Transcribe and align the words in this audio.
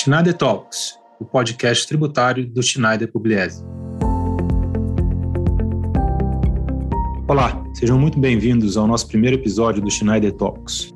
Schneider 0.00 0.32
Talks, 0.32 0.96
o 1.18 1.24
podcast 1.24 1.84
tributário 1.88 2.48
do 2.48 2.62
Schneider 2.62 3.10
Pugliese. 3.10 3.64
Olá, 7.26 7.60
sejam 7.74 7.98
muito 7.98 8.16
bem-vindos 8.16 8.76
ao 8.76 8.86
nosso 8.86 9.08
primeiro 9.08 9.36
episódio 9.36 9.82
do 9.82 9.90
Schneider 9.90 10.32
Talks. 10.34 10.94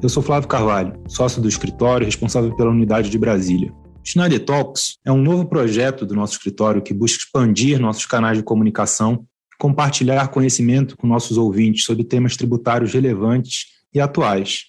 Eu 0.00 0.08
sou 0.08 0.22
Flávio 0.22 0.48
Carvalho, 0.48 0.96
sócio 1.08 1.42
do 1.42 1.48
escritório 1.48 2.06
responsável 2.06 2.54
pela 2.54 2.70
unidade 2.70 3.10
de 3.10 3.18
Brasília. 3.18 3.74
Schneider 4.04 4.44
Talks 4.44 4.98
é 5.04 5.10
um 5.10 5.20
novo 5.20 5.46
projeto 5.46 6.06
do 6.06 6.14
nosso 6.14 6.34
escritório 6.34 6.80
que 6.80 6.94
busca 6.94 7.24
expandir 7.24 7.80
nossos 7.80 8.06
canais 8.06 8.38
de 8.38 8.44
comunicação 8.44 9.26
e 9.52 9.56
compartilhar 9.58 10.28
conhecimento 10.28 10.96
com 10.96 11.08
nossos 11.08 11.36
ouvintes 11.36 11.84
sobre 11.84 12.04
temas 12.04 12.36
tributários 12.36 12.92
relevantes 12.92 13.64
e 13.92 13.98
atuais, 13.98 14.66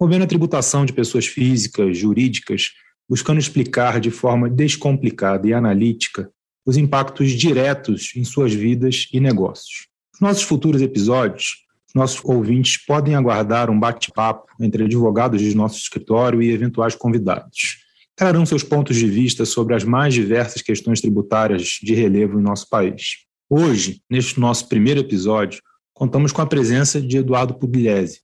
envolvendo 0.00 0.22
a 0.22 0.26
tributação 0.26 0.86
de 0.86 0.94
pessoas 0.94 1.26
físicas, 1.26 1.98
jurídicas, 1.98 2.70
buscando 3.08 3.38
explicar 3.38 4.00
de 4.00 4.10
forma 4.10 4.48
descomplicada 4.50 5.46
e 5.46 5.54
analítica 5.54 6.30
os 6.64 6.76
impactos 6.76 7.30
diretos 7.30 8.12
em 8.16 8.24
suas 8.24 8.52
vidas 8.52 9.08
e 9.12 9.20
negócios. 9.20 9.86
Nos 10.14 10.20
nossos 10.20 10.42
futuros 10.42 10.82
episódios, 10.82 11.64
nossos 11.94 12.22
ouvintes 12.24 12.76
podem 12.84 13.14
aguardar 13.14 13.70
um 13.70 13.78
bate-papo 13.78 14.46
entre 14.60 14.84
advogados 14.84 15.40
de 15.40 15.54
nosso 15.54 15.78
escritório 15.78 16.42
e 16.42 16.50
eventuais 16.50 16.94
convidados. 16.94 17.78
Trarão 18.14 18.44
seus 18.44 18.62
pontos 18.62 18.96
de 18.96 19.06
vista 19.06 19.44
sobre 19.44 19.74
as 19.74 19.84
mais 19.84 20.12
diversas 20.12 20.60
questões 20.60 21.00
tributárias 21.00 21.78
de 21.82 21.94
relevo 21.94 22.38
em 22.38 22.42
nosso 22.42 22.68
país. 22.68 23.26
Hoje, 23.48 24.02
neste 24.10 24.40
nosso 24.40 24.68
primeiro 24.68 25.00
episódio, 25.00 25.62
contamos 25.94 26.32
com 26.32 26.42
a 26.42 26.46
presença 26.46 27.00
de 27.00 27.18
Eduardo 27.18 27.54
Pugliese, 27.54 28.20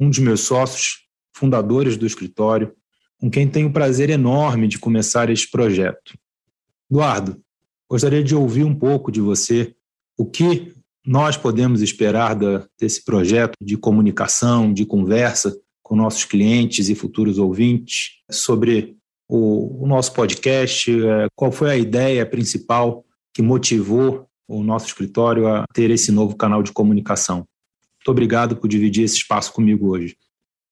um 0.00 0.08
dos 0.08 0.18
meus 0.18 0.40
sócios, 0.40 1.06
fundadores 1.32 1.96
do 1.96 2.06
escritório, 2.06 2.72
com 3.18 3.30
quem 3.30 3.48
tenho 3.48 3.68
o 3.68 3.72
prazer 3.72 4.10
enorme 4.10 4.68
de 4.68 4.78
começar 4.78 5.30
este 5.30 5.50
projeto. 5.50 6.18
Eduardo, 6.90 7.40
gostaria 7.88 8.22
de 8.22 8.34
ouvir 8.34 8.64
um 8.64 8.74
pouco 8.74 9.10
de 9.10 9.20
você 9.20 9.74
o 10.18 10.24
que 10.24 10.72
nós 11.06 11.36
podemos 11.36 11.82
esperar 11.82 12.34
da, 12.34 12.66
desse 12.78 13.04
projeto 13.04 13.54
de 13.60 13.76
comunicação, 13.76 14.72
de 14.72 14.84
conversa 14.84 15.56
com 15.82 15.94
nossos 15.94 16.24
clientes 16.24 16.88
e 16.88 16.94
futuros 16.94 17.38
ouvintes 17.38 18.16
sobre 18.30 18.96
o, 19.28 19.84
o 19.84 19.86
nosso 19.86 20.12
podcast, 20.12 20.90
é, 20.90 21.26
qual 21.34 21.52
foi 21.52 21.70
a 21.70 21.76
ideia 21.76 22.26
principal 22.26 23.04
que 23.32 23.42
motivou 23.42 24.28
o 24.48 24.62
nosso 24.62 24.86
escritório 24.86 25.46
a 25.46 25.64
ter 25.72 25.90
esse 25.90 26.10
novo 26.10 26.36
canal 26.36 26.62
de 26.62 26.72
comunicação. 26.72 27.38
Muito 27.38 28.10
obrigado 28.10 28.56
por 28.56 28.68
dividir 28.68 29.04
esse 29.04 29.16
espaço 29.16 29.52
comigo 29.52 29.90
hoje. 29.90 30.16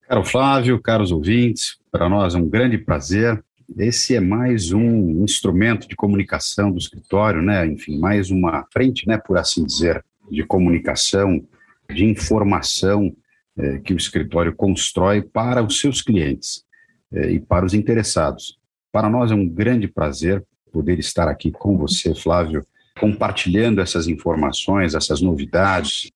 Caro 0.07 0.23
Flávio, 0.23 0.83
caros 0.83 1.11
ouvintes, 1.11 1.79
para 1.91 2.11
nós 2.11 2.35
é 2.35 2.39
um 2.39 2.47
grande 2.47 2.77
prazer. 2.77 3.43
Esse 3.79 4.15
é 4.15 4.21
mais 4.21 4.71
um 4.71 5.25
instrumento 5.25 5.89
de 5.89 5.97
comunicação 5.97 6.71
do 6.71 6.77
escritório, 6.77 7.41
né? 7.41 7.67
Enfim, 7.67 7.99
mais 7.99 8.31
uma 8.31 8.67
frente, 8.71 9.09
né, 9.09 9.17
por 9.17 9.39
assim 9.39 9.65
dizer, 9.65 10.05
de 10.31 10.45
comunicação, 10.45 11.43
de 11.91 12.05
informação 12.05 13.17
eh, 13.57 13.79
que 13.79 13.95
o 13.95 13.97
escritório 13.97 14.55
constrói 14.55 15.23
para 15.23 15.63
os 15.63 15.81
seus 15.81 16.03
clientes 16.03 16.63
eh, 17.11 17.33
e 17.33 17.41
para 17.41 17.65
os 17.65 17.73
interessados. 17.73 18.59
Para 18.93 19.09
nós 19.09 19.31
é 19.31 19.35
um 19.35 19.49
grande 19.49 19.89
prazer 19.89 20.45
poder 20.71 20.99
estar 20.99 21.29
aqui 21.29 21.51
com 21.51 21.79
você, 21.79 22.15
Flávio, 22.15 22.67
compartilhando 23.01 23.81
essas 23.81 24.07
informações, 24.07 24.95
essas 24.95 25.23
novidades. 25.23 26.11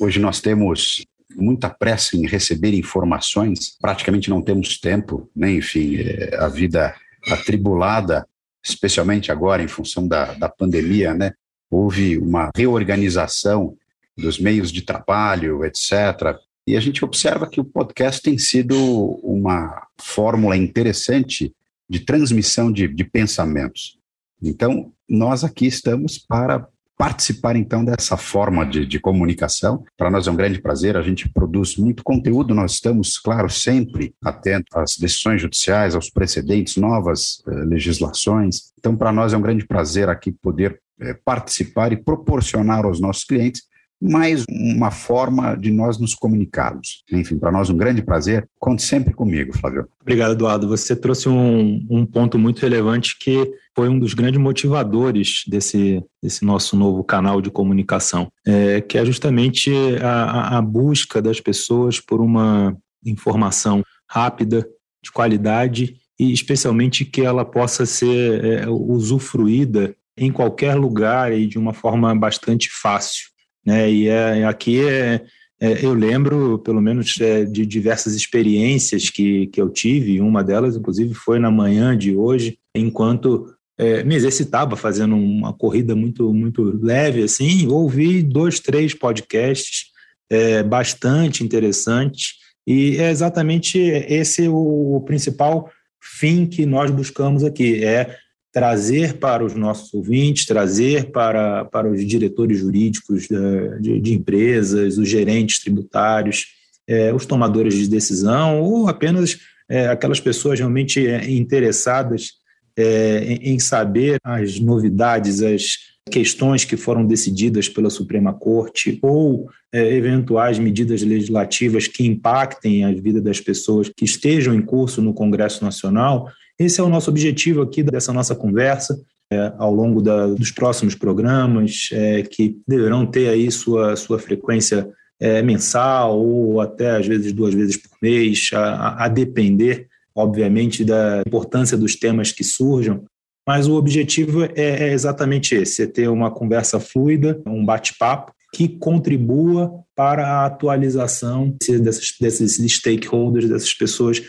Hoje 0.00 0.18
nós 0.18 0.40
temos 0.40 1.04
muita 1.34 1.68
pressa 1.68 2.16
em 2.16 2.26
receber 2.26 2.74
informações, 2.74 3.76
praticamente 3.80 4.30
não 4.30 4.42
temos 4.42 4.78
tempo, 4.78 5.28
né? 5.34 5.52
enfim, 5.52 5.96
é, 5.96 6.36
a 6.38 6.48
vida 6.48 6.94
atribulada, 7.30 8.26
especialmente 8.64 9.32
agora 9.32 9.62
em 9.62 9.68
função 9.68 10.06
da, 10.06 10.34
da 10.34 10.48
pandemia, 10.48 11.14
né? 11.14 11.32
houve 11.70 12.18
uma 12.18 12.50
reorganização 12.54 13.76
dos 14.16 14.38
meios 14.38 14.70
de 14.70 14.82
trabalho, 14.82 15.64
etc. 15.64 16.38
E 16.66 16.76
a 16.76 16.80
gente 16.80 17.04
observa 17.04 17.48
que 17.48 17.60
o 17.60 17.64
podcast 17.64 18.22
tem 18.22 18.38
sido 18.38 18.76
uma 19.22 19.86
fórmula 19.98 20.56
interessante 20.56 21.52
de 21.88 22.00
transmissão 22.00 22.72
de, 22.72 22.88
de 22.88 23.04
pensamentos. 23.04 23.98
Então, 24.42 24.92
nós 25.08 25.44
aqui 25.44 25.66
estamos 25.66 26.18
para 26.18 26.66
participar 26.96 27.56
então 27.56 27.84
dessa 27.84 28.16
forma 28.16 28.64
de, 28.64 28.86
de 28.86 29.00
comunicação. 29.00 29.84
Para 29.96 30.10
nós 30.10 30.26
é 30.26 30.30
um 30.30 30.36
grande 30.36 30.60
prazer, 30.60 30.96
a 30.96 31.02
gente 31.02 31.28
produz 31.28 31.76
muito 31.76 32.04
conteúdo, 32.04 32.54
nós 32.54 32.72
estamos, 32.72 33.18
claro, 33.18 33.50
sempre 33.50 34.14
atentos 34.24 34.74
às 34.76 34.96
decisões 34.96 35.42
judiciais, 35.42 35.94
aos 35.94 36.08
precedentes, 36.08 36.76
novas 36.76 37.42
eh, 37.46 37.50
legislações. 37.64 38.72
Então, 38.78 38.96
para 38.96 39.12
nós 39.12 39.32
é 39.32 39.36
um 39.36 39.42
grande 39.42 39.66
prazer 39.66 40.08
aqui 40.08 40.30
poder 40.30 40.80
eh, 41.00 41.14
participar 41.24 41.92
e 41.92 41.96
proporcionar 41.96 42.84
aos 42.84 43.00
nossos 43.00 43.24
clientes 43.24 43.62
mais 44.04 44.44
uma 44.50 44.90
forma 44.90 45.56
de 45.56 45.70
nós 45.70 45.98
nos 45.98 46.14
comunicarmos. 46.14 47.02
Enfim, 47.10 47.38
para 47.38 47.50
nós 47.50 47.70
um 47.70 47.76
grande 47.76 48.02
prazer. 48.02 48.46
Conte 48.60 48.82
sempre 48.82 49.14
comigo, 49.14 49.56
Flávio. 49.56 49.88
Obrigado, 50.00 50.32
Eduardo. 50.32 50.68
Você 50.68 50.94
trouxe 50.94 51.28
um, 51.28 51.86
um 51.88 52.04
ponto 52.04 52.38
muito 52.38 52.60
relevante 52.60 53.18
que 53.18 53.50
foi 53.74 53.88
um 53.88 53.98
dos 53.98 54.12
grandes 54.12 54.38
motivadores 54.38 55.42
desse, 55.48 56.04
desse 56.22 56.44
nosso 56.44 56.76
novo 56.76 57.02
canal 57.02 57.40
de 57.40 57.50
comunicação, 57.50 58.30
é, 58.46 58.82
que 58.82 58.98
é 58.98 59.04
justamente 59.06 59.72
a, 60.02 60.58
a 60.58 60.62
busca 60.62 61.22
das 61.22 61.40
pessoas 61.40 61.98
por 61.98 62.20
uma 62.20 62.76
informação 63.04 63.82
rápida, 64.08 64.66
de 65.02 65.10
qualidade 65.10 65.96
e 66.18 66.32
especialmente 66.32 67.04
que 67.04 67.20
ela 67.22 67.44
possa 67.44 67.84
ser 67.84 68.44
é, 68.44 68.68
usufruída 68.68 69.94
em 70.16 70.30
qualquer 70.30 70.74
lugar 70.74 71.32
e 71.32 71.46
de 71.46 71.58
uma 71.58 71.72
forma 71.72 72.14
bastante 72.14 72.70
fácil. 72.70 73.33
Né? 73.64 73.90
E 73.90 74.08
é, 74.08 74.44
aqui 74.44 74.86
é, 74.86 75.24
é, 75.60 75.84
eu 75.84 75.94
lembro, 75.94 76.58
pelo 76.58 76.80
menos, 76.80 77.18
é, 77.20 77.44
de 77.44 77.64
diversas 77.64 78.14
experiências 78.14 79.08
que, 79.10 79.46
que 79.46 79.60
eu 79.60 79.70
tive. 79.70 80.20
Uma 80.20 80.44
delas, 80.44 80.76
inclusive, 80.76 81.14
foi 81.14 81.38
na 81.38 81.50
manhã 81.50 81.96
de 81.96 82.14
hoje, 82.14 82.58
enquanto 82.74 83.54
é, 83.78 84.04
me 84.04 84.14
exercitava 84.14 84.76
fazendo 84.76 85.16
uma 85.16 85.52
corrida 85.52 85.96
muito 85.96 86.32
muito 86.32 86.78
leve 86.80 87.22
assim, 87.24 87.66
ouvi 87.66 88.22
dois, 88.22 88.60
três 88.60 88.94
podcasts 88.94 89.86
é, 90.30 90.62
bastante 90.62 91.42
interessantes 91.42 92.34
e 92.66 92.96
é 92.98 93.10
exatamente 93.10 93.78
esse 93.78 94.46
o, 94.48 94.96
o 94.96 95.00
principal 95.00 95.68
fim 96.00 96.46
que 96.46 96.64
nós 96.64 96.90
buscamos 96.90 97.42
aqui 97.42 97.84
é 97.84 98.16
trazer 98.54 99.14
para 99.14 99.44
os 99.44 99.52
nossos 99.52 99.92
ouvintes, 99.92 100.46
trazer 100.46 101.10
para, 101.10 101.64
para 101.64 101.90
os 101.90 102.06
diretores 102.06 102.56
jurídicos 102.56 103.26
de, 103.26 103.80
de, 103.80 104.00
de 104.00 104.14
empresas, 104.14 104.96
os 104.96 105.08
gerentes 105.08 105.58
tributários, 105.58 106.46
é, 106.86 107.12
os 107.12 107.26
tomadores 107.26 107.74
de 107.74 107.88
decisão 107.88 108.60
ou 108.60 108.86
apenas 108.88 109.38
é, 109.68 109.88
aquelas 109.88 110.20
pessoas 110.20 110.60
realmente 110.60 111.00
interessadas 111.28 112.34
é, 112.76 113.24
em, 113.24 113.54
em 113.54 113.58
saber 113.58 114.18
as 114.22 114.60
novidades, 114.60 115.42
as 115.42 115.94
questões 116.08 116.64
que 116.64 116.76
foram 116.76 117.04
decididas 117.04 117.68
pela 117.68 117.90
Suprema 117.90 118.32
Corte 118.32 119.00
ou 119.02 119.48
é, 119.72 119.96
eventuais 119.96 120.60
medidas 120.60 121.02
legislativas 121.02 121.88
que 121.88 122.06
impactem 122.06 122.84
a 122.84 122.92
vida 122.92 123.20
das 123.20 123.40
pessoas 123.40 123.88
que 123.88 124.04
estejam 124.04 124.54
em 124.54 124.62
curso 124.62 125.02
no 125.02 125.12
Congresso 125.12 125.64
Nacional 125.64 126.30
esse 126.58 126.80
é 126.80 126.82
o 126.84 126.88
nosso 126.88 127.10
objetivo 127.10 127.62
aqui 127.62 127.82
dessa 127.82 128.12
nossa 128.12 128.34
conversa. 128.34 128.98
É, 129.32 129.52
ao 129.56 129.74
longo 129.74 130.02
da, 130.02 130.26
dos 130.26 130.50
próximos 130.50 130.94
programas, 130.94 131.88
é, 131.92 132.22
que 132.22 132.58
deverão 132.68 133.06
ter 133.06 133.28
aí 133.30 133.50
sua, 133.50 133.96
sua 133.96 134.18
frequência 134.18 134.86
é, 135.18 135.40
mensal 135.40 136.20
ou 136.20 136.60
até 136.60 136.90
às 136.90 137.06
vezes 137.06 137.32
duas 137.32 137.54
vezes 137.54 137.76
por 137.76 137.96
mês, 138.02 138.50
a, 138.52 139.04
a 139.04 139.08
depender, 139.08 139.88
obviamente, 140.14 140.84
da 140.84 141.22
importância 141.26 141.76
dos 141.76 141.96
temas 141.96 142.32
que 142.32 142.44
surjam. 142.44 143.04
Mas 143.46 143.66
o 143.66 143.74
objetivo 143.74 144.44
é, 144.44 144.52
é 144.54 144.92
exatamente 144.92 145.54
esse: 145.54 145.82
é 145.82 145.86
ter 145.86 146.08
uma 146.08 146.30
conversa 146.30 146.78
fluida, 146.78 147.40
um 147.46 147.64
bate-papo 147.64 148.32
que 148.52 148.68
contribua 148.68 149.72
para 149.96 150.26
a 150.26 150.46
atualização 150.46 151.56
desses, 151.80 152.16
desses 152.20 152.72
stakeholders, 152.72 153.48
dessas 153.48 153.74
pessoas 153.74 154.22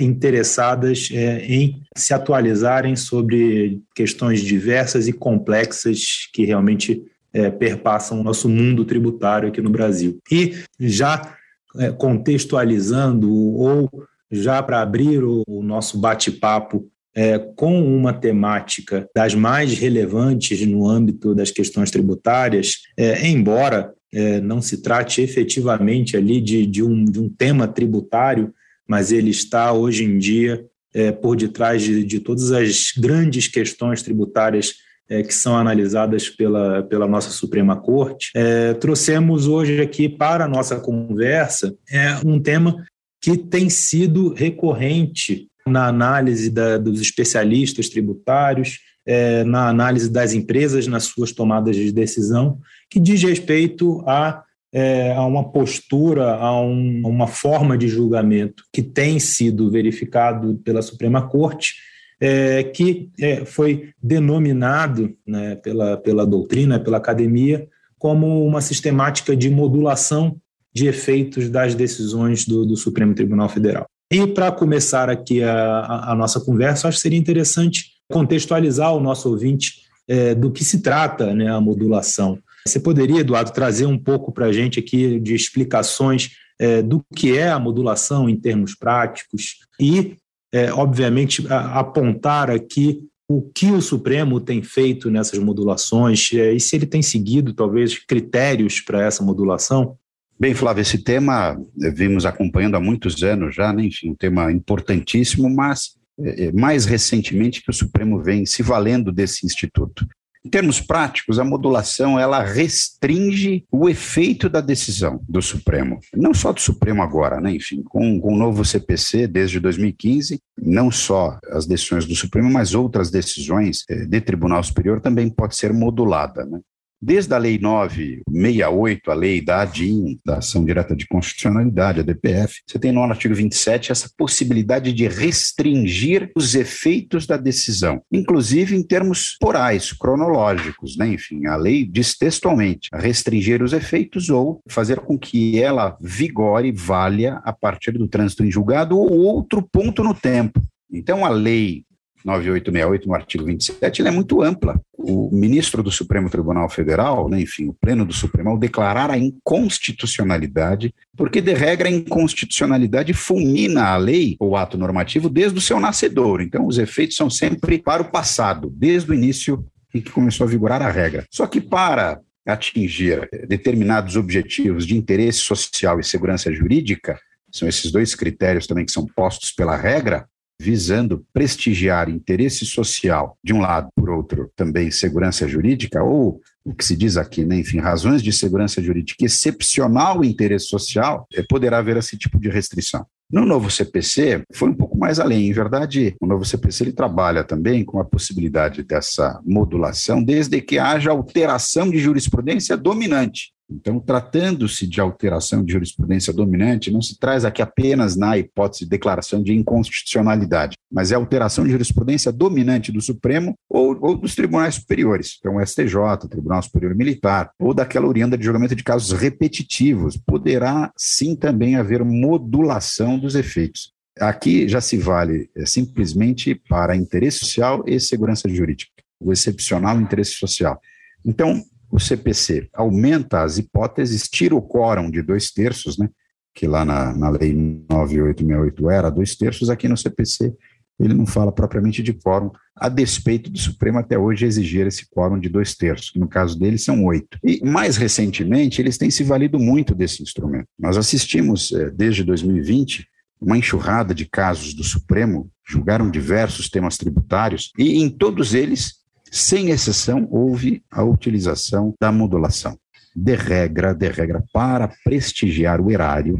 interessadas 0.00 1.08
é, 1.12 1.44
em 1.46 1.82
se 1.96 2.12
atualizarem 2.12 2.94
sobre 2.96 3.80
questões 3.94 4.42
diversas 4.42 5.08
e 5.08 5.12
complexas 5.12 6.28
que 6.32 6.44
realmente 6.44 7.02
é, 7.32 7.50
perpassam 7.50 8.20
o 8.20 8.24
nosso 8.24 8.48
mundo 8.48 8.84
tributário 8.84 9.48
aqui 9.48 9.60
no 9.60 9.70
Brasil. 9.70 10.18
E 10.30 10.54
já 10.78 11.36
é, 11.76 11.90
contextualizando 11.90 13.32
ou 13.32 13.90
já 14.30 14.62
para 14.62 14.80
abrir 14.80 15.22
o 15.24 15.62
nosso 15.62 15.98
bate-papo 15.98 16.88
é, 17.14 17.38
com 17.38 17.82
uma 17.82 18.12
temática 18.12 19.08
das 19.14 19.34
mais 19.34 19.74
relevantes 19.74 20.66
no 20.66 20.88
âmbito 20.88 21.34
das 21.34 21.50
questões 21.50 21.90
tributárias, 21.90 22.78
é, 22.96 23.26
embora 23.28 23.92
é, 24.12 24.40
não 24.40 24.60
se 24.60 24.82
trate 24.82 25.20
efetivamente 25.20 26.16
ali 26.16 26.40
de, 26.40 26.66
de, 26.66 26.82
um, 26.82 27.04
de 27.04 27.20
um 27.20 27.28
tema 27.28 27.68
tributário, 27.68 28.52
mas 28.88 29.12
ele 29.12 29.30
está 29.30 29.72
hoje 29.72 30.04
em 30.04 30.18
dia 30.18 30.64
é, 30.94 31.10
por 31.10 31.36
detrás 31.36 31.82
de, 31.82 32.04
de 32.04 32.20
todas 32.20 32.52
as 32.52 32.92
grandes 32.96 33.48
questões 33.48 34.02
tributárias 34.02 34.74
é, 35.08 35.22
que 35.22 35.34
são 35.34 35.56
analisadas 35.56 36.28
pela, 36.28 36.82
pela 36.82 37.06
nossa 37.06 37.30
Suprema 37.30 37.76
Corte, 37.76 38.30
é, 38.34 38.72
trouxemos 38.74 39.46
hoje 39.46 39.80
aqui 39.80 40.08
para 40.08 40.44
a 40.44 40.48
nossa 40.48 40.78
conversa 40.80 41.74
é, 41.90 42.16
um 42.24 42.40
tema 42.40 42.84
que 43.20 43.36
tem 43.36 43.68
sido 43.68 44.32
recorrente 44.32 45.48
na 45.66 45.86
análise 45.86 46.50
da, 46.50 46.76
dos 46.76 47.00
especialistas 47.00 47.88
tributários, 47.88 48.80
é, 49.06 49.44
na 49.44 49.68
análise 49.68 50.10
das 50.10 50.32
empresas 50.32 50.86
nas 50.86 51.04
suas 51.04 51.32
tomadas 51.32 51.76
de 51.76 51.92
decisão, 51.92 52.58
que 52.90 53.00
diz 53.00 53.22
respeito 53.22 54.02
a, 54.06 54.42
é, 54.72 55.12
a 55.12 55.24
uma 55.26 55.44
postura, 55.50 56.34
a 56.34 56.58
um, 56.60 57.02
uma 57.04 57.26
forma 57.26 57.76
de 57.76 57.88
julgamento 57.88 58.64
que 58.72 58.82
tem 58.82 59.18
sido 59.18 59.70
verificado 59.70 60.60
pela 60.64 60.80
Suprema 60.80 61.28
Corte, 61.28 61.74
é, 62.20 62.62
que 62.62 63.10
é, 63.20 63.44
foi 63.44 63.90
denominado 64.02 65.14
né, 65.26 65.56
pela, 65.56 65.96
pela 65.96 66.24
doutrina, 66.24 66.80
pela 66.80 66.96
academia, 66.96 67.68
como 67.98 68.46
uma 68.46 68.60
sistemática 68.60 69.36
de 69.36 69.50
modulação 69.50 70.36
de 70.74 70.86
efeitos 70.86 71.50
das 71.50 71.74
decisões 71.74 72.46
do, 72.46 72.64
do 72.64 72.76
Supremo 72.76 73.14
Tribunal 73.14 73.48
Federal. 73.48 73.86
E 74.10 74.26
para 74.26 74.50
começar 74.52 75.08
aqui 75.10 75.42
a, 75.42 76.10
a, 76.10 76.14
nossa 76.14 76.40
conversa, 76.40 76.88
acho 76.88 76.98
que 76.98 77.02
seria 77.02 77.18
interessante 77.18 77.92
contextualizar 78.10 78.94
o 78.94 79.00
nosso 79.00 79.28
ouvinte 79.28 79.82
é, 80.06 80.34
do 80.34 80.50
que 80.50 80.64
se 80.64 80.80
trata 80.80 81.34
né, 81.34 81.48
a 81.48 81.60
modulação. 81.60 82.38
Você 82.66 82.78
poderia, 82.80 83.20
Eduardo, 83.20 83.52
trazer 83.52 83.86
um 83.86 83.98
pouco 83.98 84.32
para 84.32 84.46
a 84.46 84.52
gente 84.52 84.78
aqui 84.78 85.18
de 85.18 85.34
explicações 85.34 86.30
é, 86.58 86.80
do 86.82 87.04
que 87.14 87.36
é 87.36 87.50
a 87.50 87.58
modulação 87.58 88.28
em 88.28 88.36
termos 88.36 88.74
práticos 88.74 89.58
e 89.80 90.16
é, 90.52 90.72
obviamente, 90.72 91.46
a, 91.50 91.80
apontar 91.80 92.50
aqui 92.50 93.00
o 93.28 93.40
que 93.40 93.70
o 93.70 93.80
Supremo 93.80 94.38
tem 94.40 94.62
feito 94.62 95.10
nessas 95.10 95.38
modulações 95.38 96.30
é, 96.34 96.52
e 96.52 96.60
se 96.60 96.76
ele 96.76 96.86
tem 96.86 97.00
seguido, 97.00 97.54
talvez, 97.54 97.98
critérios 97.98 98.80
para 98.80 99.02
essa 99.02 99.24
modulação? 99.24 99.96
Bem, 100.38 100.54
Flávio, 100.54 100.82
esse 100.82 100.98
tema 100.98 101.56
eh, 101.80 101.90
vimos 101.90 102.26
acompanhando 102.26 102.74
há 102.74 102.80
muitos 102.80 103.22
anos 103.22 103.54
já, 103.54 103.72
né? 103.72 103.84
enfim, 103.84 104.10
um 104.10 104.14
tema 104.14 104.50
importantíssimo, 104.50 105.48
mas 105.48 105.92
é, 106.18 106.50
mais 106.52 106.84
recentemente 106.84 107.62
que 107.62 107.70
o 107.70 107.74
Supremo 107.74 108.20
vem 108.20 108.44
se 108.44 108.62
valendo 108.62 109.12
desse 109.12 109.46
instituto. 109.46 110.06
Em 110.44 110.50
termos 110.50 110.80
práticos, 110.80 111.38
a 111.38 111.44
modulação 111.44 112.18
ela 112.18 112.42
restringe 112.42 113.64
o 113.70 113.88
efeito 113.88 114.48
da 114.48 114.60
decisão 114.60 115.20
do 115.28 115.40
Supremo. 115.40 116.00
Não 116.14 116.34
só 116.34 116.52
do 116.52 116.60
Supremo 116.60 117.00
agora, 117.00 117.40
né? 117.40 117.54
enfim, 117.54 117.82
com, 117.84 118.20
com 118.20 118.34
o 118.34 118.36
novo 118.36 118.64
CPC 118.64 119.28
desde 119.28 119.60
2015, 119.60 120.40
não 120.60 120.90
só 120.90 121.38
as 121.50 121.64
decisões 121.64 122.06
do 122.06 122.16
Supremo, 122.16 122.50
mas 122.50 122.74
outras 122.74 123.08
decisões 123.08 123.84
eh, 123.88 124.04
de 124.04 124.20
Tribunal 124.20 124.62
Superior 124.64 125.00
também 125.00 125.30
pode 125.30 125.54
ser 125.54 125.72
modulada. 125.72 126.44
Né? 126.44 126.60
Desde 127.04 127.34
a 127.34 127.38
Lei 127.38 127.58
968, 127.58 129.10
a 129.10 129.14
lei 129.14 129.40
da 129.40 129.62
ADIM, 129.62 130.20
da 130.24 130.36
Ação 130.36 130.64
Direta 130.64 130.94
de 130.94 131.04
Constitucionalidade, 131.08 131.98
a 131.98 132.02
DPF, 132.04 132.60
você 132.64 132.78
tem 132.78 132.92
no 132.92 133.02
artigo 133.02 133.34
27 133.34 133.90
essa 133.90 134.08
possibilidade 134.16 134.92
de 134.92 135.08
restringir 135.08 136.30
os 136.36 136.54
efeitos 136.54 137.26
da 137.26 137.36
decisão, 137.36 138.00
inclusive 138.12 138.76
em 138.76 138.84
termos 138.84 139.36
porais, 139.40 139.92
cronológicos, 139.92 140.96
né? 140.96 141.08
Enfim, 141.08 141.46
a 141.46 141.56
lei 141.56 141.84
diz 141.84 142.16
textualmente 142.16 142.88
restringir 142.94 143.64
os 143.64 143.72
efeitos 143.72 144.30
ou 144.30 144.62
fazer 144.68 145.00
com 145.00 145.18
que 145.18 145.60
ela 145.60 145.96
vigore, 146.00 146.70
valha 146.70 147.40
a 147.42 147.52
partir 147.52 147.90
do 147.92 148.06
trânsito 148.06 148.44
em 148.44 148.50
julgado 148.50 148.96
ou 148.96 149.10
outro 149.10 149.60
ponto 149.60 150.04
no 150.04 150.14
tempo. 150.14 150.62
Então, 150.88 151.24
a 151.24 151.30
lei 151.30 151.84
9868, 152.24 153.08
no 153.08 153.14
artigo 153.14 153.44
27, 153.44 154.00
ela 154.00 154.10
é 154.10 154.12
muito 154.12 154.42
ampla. 154.42 154.80
O 154.96 155.30
ministro 155.32 155.82
do 155.82 155.90
Supremo 155.90 156.30
Tribunal 156.30 156.68
Federal, 156.68 157.28
né, 157.28 157.40
enfim, 157.40 157.68
o 157.68 157.74
Pleno 157.74 158.04
do 158.04 158.12
Supremo, 158.12 158.50
ao 158.50 158.58
declarar 158.58 159.10
a 159.10 159.18
inconstitucionalidade, 159.18 160.94
porque 161.16 161.40
de 161.40 161.52
regra 161.52 161.88
a 161.88 161.92
inconstitucionalidade 161.92 163.12
fulmina 163.12 163.88
a 163.88 163.96
lei 163.96 164.36
ou 164.38 164.56
ato 164.56 164.78
normativo 164.78 165.28
desde 165.28 165.58
o 165.58 165.62
seu 165.62 165.80
nascedor. 165.80 166.40
Então, 166.40 166.66
os 166.66 166.78
efeitos 166.78 167.16
são 167.16 167.28
sempre 167.28 167.78
para 167.78 168.02
o 168.02 168.10
passado, 168.10 168.70
desde 168.74 169.10
o 169.10 169.14
início 169.14 169.64
em 169.94 170.00
que 170.00 170.10
começou 170.10 170.46
a 170.46 170.50
vigorar 170.50 170.82
a 170.82 170.90
regra. 170.90 171.26
Só 171.30 171.46
que 171.46 171.60
para 171.60 172.20
atingir 172.46 173.28
determinados 173.48 174.16
objetivos 174.16 174.86
de 174.86 174.96
interesse 174.96 175.38
social 175.38 176.00
e 176.00 176.04
segurança 176.04 176.52
jurídica, 176.52 177.18
são 177.50 177.68
esses 177.68 177.92
dois 177.92 178.14
critérios 178.14 178.66
também 178.66 178.84
que 178.84 178.92
são 178.92 179.06
postos 179.06 179.52
pela 179.52 179.76
regra, 179.76 180.26
visando 180.62 181.26
prestigiar 181.32 182.08
interesse 182.08 182.64
social, 182.64 183.36
de 183.42 183.52
um 183.52 183.60
lado, 183.60 183.88
por 183.96 184.08
outro, 184.08 184.48
também 184.54 184.92
segurança 184.92 185.48
jurídica, 185.48 186.04
ou 186.04 186.40
o 186.64 186.72
que 186.72 186.84
se 186.84 186.96
diz 186.96 187.16
aqui, 187.16 187.44
né, 187.44 187.56
enfim, 187.56 187.80
razões 187.80 188.22
de 188.22 188.32
segurança 188.32 188.80
jurídica 188.80 189.24
excepcional 189.24 190.24
interesse 190.24 190.66
social, 190.66 191.26
é, 191.34 191.42
poderá 191.42 191.78
haver 191.78 191.96
esse 191.96 192.16
tipo 192.16 192.38
de 192.38 192.48
restrição. 192.48 193.04
No 193.28 193.44
novo 193.44 193.70
CPC, 193.70 194.44
foi 194.52 194.68
um 194.68 194.74
pouco 194.74 194.96
mais 194.96 195.18
além. 195.18 195.48
Em 195.48 195.52
verdade, 195.52 196.14
o 196.20 196.26
novo 196.26 196.44
CPC 196.44 196.84
ele 196.84 196.92
trabalha 196.92 197.42
também 197.42 197.84
com 197.84 197.98
a 197.98 198.04
possibilidade 198.04 198.84
dessa 198.84 199.40
modulação, 199.44 200.22
desde 200.22 200.60
que 200.60 200.78
haja 200.78 201.10
alteração 201.10 201.90
de 201.90 201.98
jurisprudência 201.98 202.76
dominante. 202.76 203.52
Então, 203.74 203.98
tratando-se 203.98 204.86
de 204.86 205.00
alteração 205.00 205.64
de 205.64 205.72
jurisprudência 205.72 206.32
dominante, 206.32 206.90
não 206.90 207.00
se 207.00 207.18
traz 207.18 207.44
aqui 207.44 207.62
apenas 207.62 208.16
na 208.16 208.36
hipótese 208.36 208.84
de 208.84 208.90
declaração 208.90 209.42
de 209.42 209.54
inconstitucionalidade, 209.54 210.76
mas 210.90 211.10
é 211.10 211.14
alteração 211.14 211.64
de 211.64 211.70
jurisprudência 211.70 212.30
dominante 212.30 212.92
do 212.92 213.00
Supremo 213.00 213.54
ou, 213.68 213.96
ou 214.00 214.16
dos 214.16 214.34
tribunais 214.34 214.74
superiores, 214.74 215.36
então 215.38 215.56
o 215.56 215.66
STJ, 215.66 216.28
Tribunal 216.28 216.62
Superior 216.62 216.94
Militar, 216.94 217.50
ou 217.58 217.72
daquela 217.72 218.06
oriunda 218.06 218.36
de 218.36 218.44
julgamento 218.44 218.76
de 218.76 218.84
casos 218.84 219.12
repetitivos. 219.12 220.16
Poderá 220.16 220.92
sim 220.96 221.34
também 221.34 221.76
haver 221.76 222.04
modulação 222.04 223.18
dos 223.18 223.34
efeitos. 223.34 223.92
Aqui 224.20 224.68
já 224.68 224.80
se 224.80 224.98
vale 224.98 225.48
é, 225.56 225.64
simplesmente 225.64 226.54
para 226.54 226.94
interesse 226.94 227.38
social 227.38 227.82
e 227.86 227.98
segurança 227.98 228.48
jurídica, 228.48 228.92
o 229.18 229.32
excepcional 229.32 229.98
interesse 230.00 230.32
social. 230.32 230.78
Então, 231.24 231.62
o 231.92 232.00
CPC 232.00 232.70
aumenta 232.72 233.42
as 233.42 233.58
hipóteses, 233.58 234.28
tira 234.28 234.56
o 234.56 234.62
quórum 234.62 235.10
de 235.10 235.20
dois 235.20 235.50
terços, 235.50 235.98
né, 235.98 236.08
que 236.54 236.66
lá 236.66 236.84
na, 236.84 237.14
na 237.14 237.28
lei 237.28 237.52
9868 237.52 238.90
era 238.90 239.10
dois 239.10 239.36
terços, 239.36 239.68
aqui 239.68 239.86
no 239.86 239.96
CPC 239.96 240.54
ele 241.00 241.14
não 241.14 241.26
fala 241.26 241.50
propriamente 241.50 242.02
de 242.02 242.12
quórum, 242.12 242.50
a 242.76 242.88
despeito 242.88 243.50
do 243.50 243.58
Supremo 243.58 243.98
até 243.98 244.16
hoje 244.16 244.46
exigir 244.46 244.86
esse 244.86 245.08
quórum 245.10 245.38
de 245.38 245.48
dois 245.48 245.74
terços, 245.74 246.10
que 246.10 246.18
no 246.18 246.28
caso 246.28 246.58
dele 246.58 246.78
são 246.78 247.04
oito. 247.04 247.38
E 247.42 247.64
mais 247.64 247.96
recentemente, 247.96 248.80
eles 248.80 248.96
têm 248.96 249.10
se 249.10 249.24
valido 249.24 249.58
muito 249.58 249.94
desse 249.94 250.22
instrumento. 250.22 250.68
Nós 250.78 250.96
assistimos, 250.96 251.72
eh, 251.72 251.90
desde 251.90 252.22
2020, 252.22 253.06
uma 253.40 253.58
enxurrada 253.58 254.14
de 254.14 254.26
casos 254.26 254.74
do 254.74 254.84
Supremo, 254.84 255.50
julgaram 255.66 256.10
diversos 256.10 256.68
temas 256.68 256.96
tributários, 256.96 257.72
e 257.76 258.00
em 258.00 258.08
todos 258.08 258.54
eles 258.54 259.01
sem 259.32 259.70
exceção, 259.70 260.28
houve 260.30 260.84
a 260.90 261.02
utilização 261.02 261.94
da 261.98 262.12
modulação. 262.12 262.76
De 263.16 263.34
regra, 263.34 263.94
de 263.94 264.08
regra, 264.08 264.44
para 264.52 264.92
prestigiar 265.02 265.80
o 265.80 265.90
erário, 265.90 266.38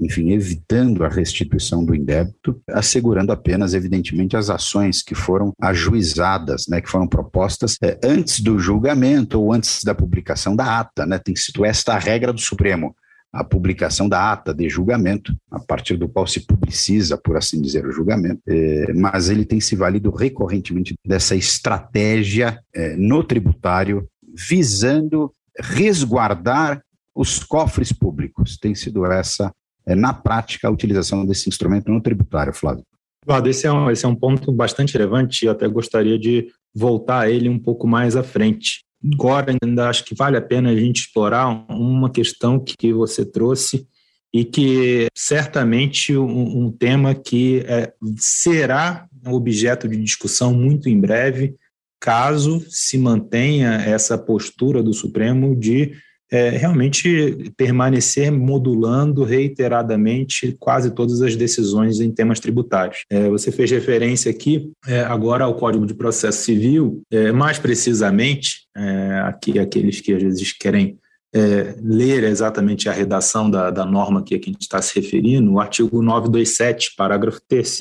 enfim, 0.00 0.32
evitando 0.32 1.04
a 1.04 1.08
restituição 1.08 1.84
do 1.84 1.94
indébito, 1.94 2.60
assegurando 2.68 3.32
apenas, 3.32 3.74
evidentemente, 3.74 4.36
as 4.36 4.50
ações 4.50 5.02
que 5.02 5.14
foram 5.14 5.52
ajuizadas, 5.60 6.66
né, 6.68 6.80
que 6.80 6.90
foram 6.90 7.06
propostas 7.06 7.76
é, 7.80 7.98
antes 8.02 8.40
do 8.40 8.58
julgamento 8.58 9.40
ou 9.40 9.52
antes 9.52 9.84
da 9.84 9.94
publicação 9.94 10.54
da 10.54 10.80
ata. 10.80 11.06
Né, 11.06 11.18
tem 11.18 11.36
sido 11.36 11.64
esta 11.64 11.94
a 11.94 11.98
regra 11.98 12.32
do 12.32 12.40
Supremo 12.40 12.94
a 13.36 13.44
publicação 13.44 14.08
da 14.08 14.32
ata 14.32 14.54
de 14.54 14.68
julgamento, 14.68 15.36
a 15.50 15.60
partir 15.60 15.96
do 15.96 16.08
qual 16.08 16.26
se 16.26 16.40
publiciza, 16.40 17.18
por 17.18 17.36
assim 17.36 17.60
dizer, 17.60 17.86
o 17.86 17.92
julgamento, 17.92 18.40
é, 18.48 18.92
mas 18.94 19.28
ele 19.28 19.44
tem 19.44 19.60
se 19.60 19.76
valido 19.76 20.10
recorrentemente 20.10 20.94
dessa 21.06 21.36
estratégia 21.36 22.58
é, 22.74 22.96
no 22.96 23.22
tributário, 23.22 24.08
visando 24.34 25.30
resguardar 25.58 26.82
os 27.14 27.38
cofres 27.38 27.92
públicos. 27.92 28.56
Tem 28.56 28.74
sido 28.74 29.04
essa, 29.04 29.52
é, 29.86 29.94
na 29.94 30.14
prática, 30.14 30.66
a 30.66 30.70
utilização 30.70 31.26
desse 31.26 31.48
instrumento 31.48 31.90
no 31.90 32.00
tributário, 32.00 32.54
Flávio. 32.54 32.84
Eduardo, 33.22 33.48
esse 33.50 33.66
é, 33.66 33.72
um, 33.72 33.90
esse 33.90 34.06
é 34.06 34.08
um 34.08 34.14
ponto 34.14 34.50
bastante 34.50 34.94
relevante 34.94 35.44
e 35.44 35.48
até 35.48 35.68
gostaria 35.68 36.18
de 36.18 36.48
voltar 36.74 37.20
a 37.20 37.30
ele 37.30 37.48
um 37.48 37.58
pouco 37.58 37.86
mais 37.86 38.16
à 38.16 38.22
frente 38.22 38.85
agora 39.12 39.54
ainda 39.62 39.88
acho 39.88 40.04
que 40.04 40.14
vale 40.14 40.36
a 40.36 40.42
pena 40.42 40.70
a 40.70 40.76
gente 40.76 41.02
explorar 41.02 41.66
uma 41.70 42.10
questão 42.10 42.58
que 42.58 42.92
você 42.92 43.24
trouxe 43.24 43.86
e 44.32 44.44
que 44.44 45.06
certamente 45.14 46.16
um, 46.16 46.66
um 46.66 46.70
tema 46.70 47.14
que 47.14 47.64
é, 47.66 47.92
será 48.18 49.06
objeto 49.26 49.88
de 49.88 49.96
discussão 49.96 50.52
muito 50.52 50.88
em 50.88 51.00
breve, 51.00 51.56
caso 52.00 52.64
se 52.68 52.98
mantenha 52.98 53.72
essa 53.72 54.16
postura 54.18 54.82
do 54.82 54.92
Supremo 54.92 55.56
de 55.56 55.92
é, 56.30 56.50
realmente 56.50 57.52
permanecer 57.56 58.32
modulando 58.32 59.22
reiteradamente 59.22 60.56
quase 60.58 60.90
todas 60.90 61.22
as 61.22 61.36
decisões 61.36 62.00
em 62.00 62.10
temas 62.10 62.40
tributários. 62.40 63.04
É, 63.08 63.28
você 63.28 63.52
fez 63.52 63.70
referência 63.70 64.30
aqui 64.30 64.70
é, 64.86 65.00
agora 65.00 65.44
ao 65.44 65.54
Código 65.54 65.86
de 65.86 65.94
Processo 65.94 66.44
Civil, 66.44 67.02
é, 67.12 67.30
mais 67.30 67.58
precisamente, 67.58 68.65
é, 68.76 69.20
aqui 69.20 69.58
aqueles 69.58 70.00
que 70.00 70.12
às 70.12 70.22
vezes 70.22 70.52
querem 70.52 70.98
é, 71.34 71.74
ler 71.82 72.24
exatamente 72.24 72.88
a 72.88 72.92
redação 72.92 73.50
da, 73.50 73.70
da 73.70 73.84
norma 73.84 74.20
aqui 74.20 74.34
a 74.34 74.38
que 74.38 74.50
a 74.50 74.52
gente 74.52 74.62
está 74.62 74.80
se 74.80 74.98
referindo, 74.98 75.52
o 75.52 75.60
artigo 75.60 76.02
927, 76.02 76.94
parágrafo 76.96 77.40
3 77.48 77.78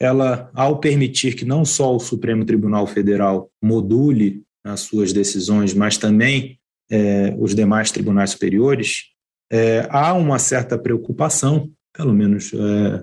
ela, 0.00 0.48
ao 0.54 0.78
permitir 0.78 1.34
que 1.34 1.44
não 1.44 1.64
só 1.64 1.94
o 1.94 1.98
Supremo 1.98 2.44
Tribunal 2.44 2.86
Federal 2.86 3.50
module 3.60 4.42
as 4.64 4.80
suas 4.80 5.12
decisões, 5.12 5.74
mas 5.74 5.96
também 5.96 6.58
é, 6.90 7.34
os 7.38 7.54
demais 7.54 7.90
tribunais 7.90 8.30
superiores, 8.30 9.06
é, 9.50 9.86
há 9.90 10.12
uma 10.14 10.38
certa 10.38 10.78
preocupação, 10.78 11.70
pelo 11.92 12.12
menos 12.12 12.52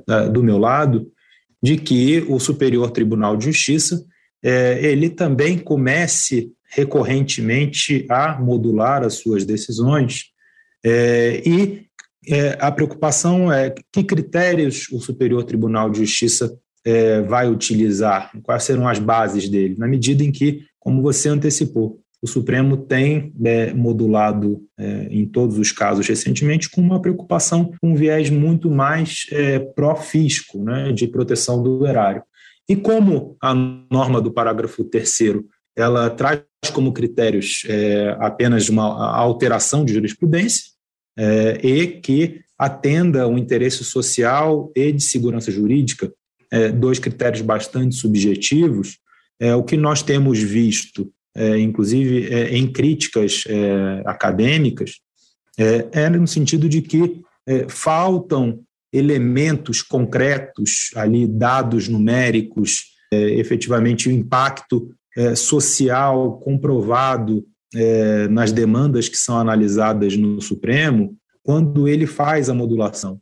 é, 0.08 0.29
do 0.29 0.44
meu 0.44 0.58
lado, 0.58 1.12
de 1.62 1.77
que 1.77 2.24
o 2.29 2.39
Superior 2.39 2.91
Tribunal 2.91 3.36
de 3.36 3.46
Justiça 3.46 4.05
é, 4.44 4.79
ele 4.86 5.10
também 5.10 5.58
comece 5.58 6.51
recorrentemente 6.75 8.05
a 8.10 8.39
modular 8.39 9.03
as 9.03 9.15
suas 9.15 9.46
decisões 9.46 10.25
é, 10.84 11.41
e 11.46 11.86
é, 12.27 12.58
a 12.60 12.72
preocupação 12.72 13.51
é 13.51 13.74
que 13.91 14.03
critérios 14.03 14.88
o 14.91 15.00
Superior 15.00 15.44
Tribunal 15.44 15.89
de 15.89 16.00
Justiça 16.00 16.58
vai 17.27 17.50
utilizar, 17.50 18.29
quais 18.44 18.62
serão 18.62 18.88
as 18.88 19.00
bases 19.00 19.50
dele, 19.50 19.74
na 19.75 19.88
medida 19.88 20.24
em 20.24 20.32
que, 20.32 20.67
como 20.79 21.01
você 21.01 21.27
antecipou, 21.27 22.00
o 22.25 22.27
Supremo 22.27 22.75
tem 22.75 23.32
é, 23.44 23.72
modulado 23.72 24.63
é, 24.79 25.08
em 25.12 25.27
todos 25.27 25.60
os 25.60 25.72
casos 25.72 26.08
recentemente 26.08 26.67
com 26.70 26.82
uma 26.82 27.00
preocupação 27.00 27.72
com 27.79 27.91
um 27.91 27.96
viés 27.96 28.32
muito 28.32 28.67
mais 28.67 29.27
é, 29.32 29.60
pró-fisco, 29.60 30.63
né, 30.63 30.91
de 30.91 31.08
proteção 31.08 31.62
do 31.62 31.86
erário. 31.86 32.24
E 32.67 32.75
como 32.75 33.38
a 33.39 33.53
norma 33.53 34.20
do 34.20 34.32
parágrafo 34.32 34.84
3 34.84 35.20
ela 35.75 36.10
traz 36.10 36.41
como 36.74 36.94
critérios 36.94 37.63
é, 37.67 38.15
apenas 38.20 38.70
uma 38.70 39.15
alteração 39.15 39.84
de 39.84 39.94
jurisprudência 39.94 40.72
é, 41.17 41.60
e 41.63 41.88
que 41.88 42.41
atenda 42.58 43.27
o 43.27 43.38
interesse 43.38 43.84
social 43.84 44.72
e 44.75 44.91
de 44.91 45.03
segurança 45.03 45.51
jurídica, 45.51 46.12
é, 46.51 46.70
dois 46.70 47.00
critérios 47.00 47.41
bastante 47.41 47.96
subjetivos, 47.96 48.98
o 49.58 49.63
que 49.63 49.75
nós 49.75 50.01
temos 50.01 50.39
visto 50.39 51.12
é, 51.36 51.60
inclusive 51.60 52.34
é, 52.34 52.55
em 52.55 52.72
críticas 52.72 53.44
é, 53.48 54.01
acadêmicas, 54.05 55.01
é, 55.58 55.88
é, 55.91 56.10
no 56.10 56.27
sentido 56.27 56.70
de 56.70 56.82
que 56.82 57.22
é, 57.46 57.67
faltam 57.67 58.62
elementos 58.91 59.82
concretos 59.82 60.91
ali, 60.96 61.27
dados 61.27 61.89
numéricos, 61.89 62.86
é, 63.12 63.17
efetivamente 63.38 64.08
o 64.08 64.12
impacto 64.12 64.89
social 65.36 66.39
comprovado 66.39 67.45
nas 68.29 68.51
demandas 68.51 69.10
que 69.10 69.17
são 69.17 69.38
analisadas 69.38 70.15
no 70.15 70.41
Supremo, 70.41 71.15
quando 71.43 71.88
ele 71.88 72.05
faz 72.05 72.50
a 72.50 72.53
modulação. 72.53 73.19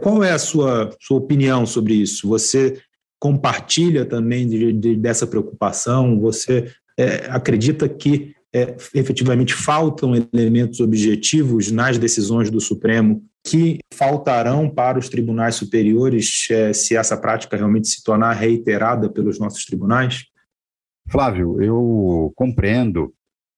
qual 0.00 0.22
é 0.22 0.32
a 0.32 0.38
sua, 0.38 0.94
sua 1.00 1.18
opinião 1.18 1.64
sobre 1.66 1.94
isso? 1.94 2.28
Você 2.28 2.80
compartilha 3.20 4.04
também 4.04 4.48
de, 4.48 4.72
de, 4.72 4.96
dessa 4.96 5.26
preocupação? 5.26 6.18
Você 6.20 6.72
é, 6.98 7.26
acredita 7.28 7.88
que 7.88 8.34
é, 8.52 8.74
efetivamente 8.94 9.54
faltam 9.54 10.12
elementos 10.32 10.80
objetivos 10.80 11.70
nas 11.70 11.98
decisões 11.98 12.50
do 12.50 12.60
Supremo 12.60 13.22
que 13.46 13.78
faltarão 13.94 14.68
para 14.68 14.98
os 14.98 15.08
tribunais 15.08 15.54
superiores 15.54 16.48
é, 16.50 16.72
se 16.72 16.96
essa 16.96 17.16
prática 17.16 17.56
realmente 17.56 17.88
se 17.88 18.02
tornar 18.02 18.32
reiterada 18.32 19.08
pelos 19.08 19.38
nossos 19.38 19.64
tribunais? 19.64 20.24
Flávio, 21.10 21.60
eu 21.60 22.32
compreendo 22.36 23.12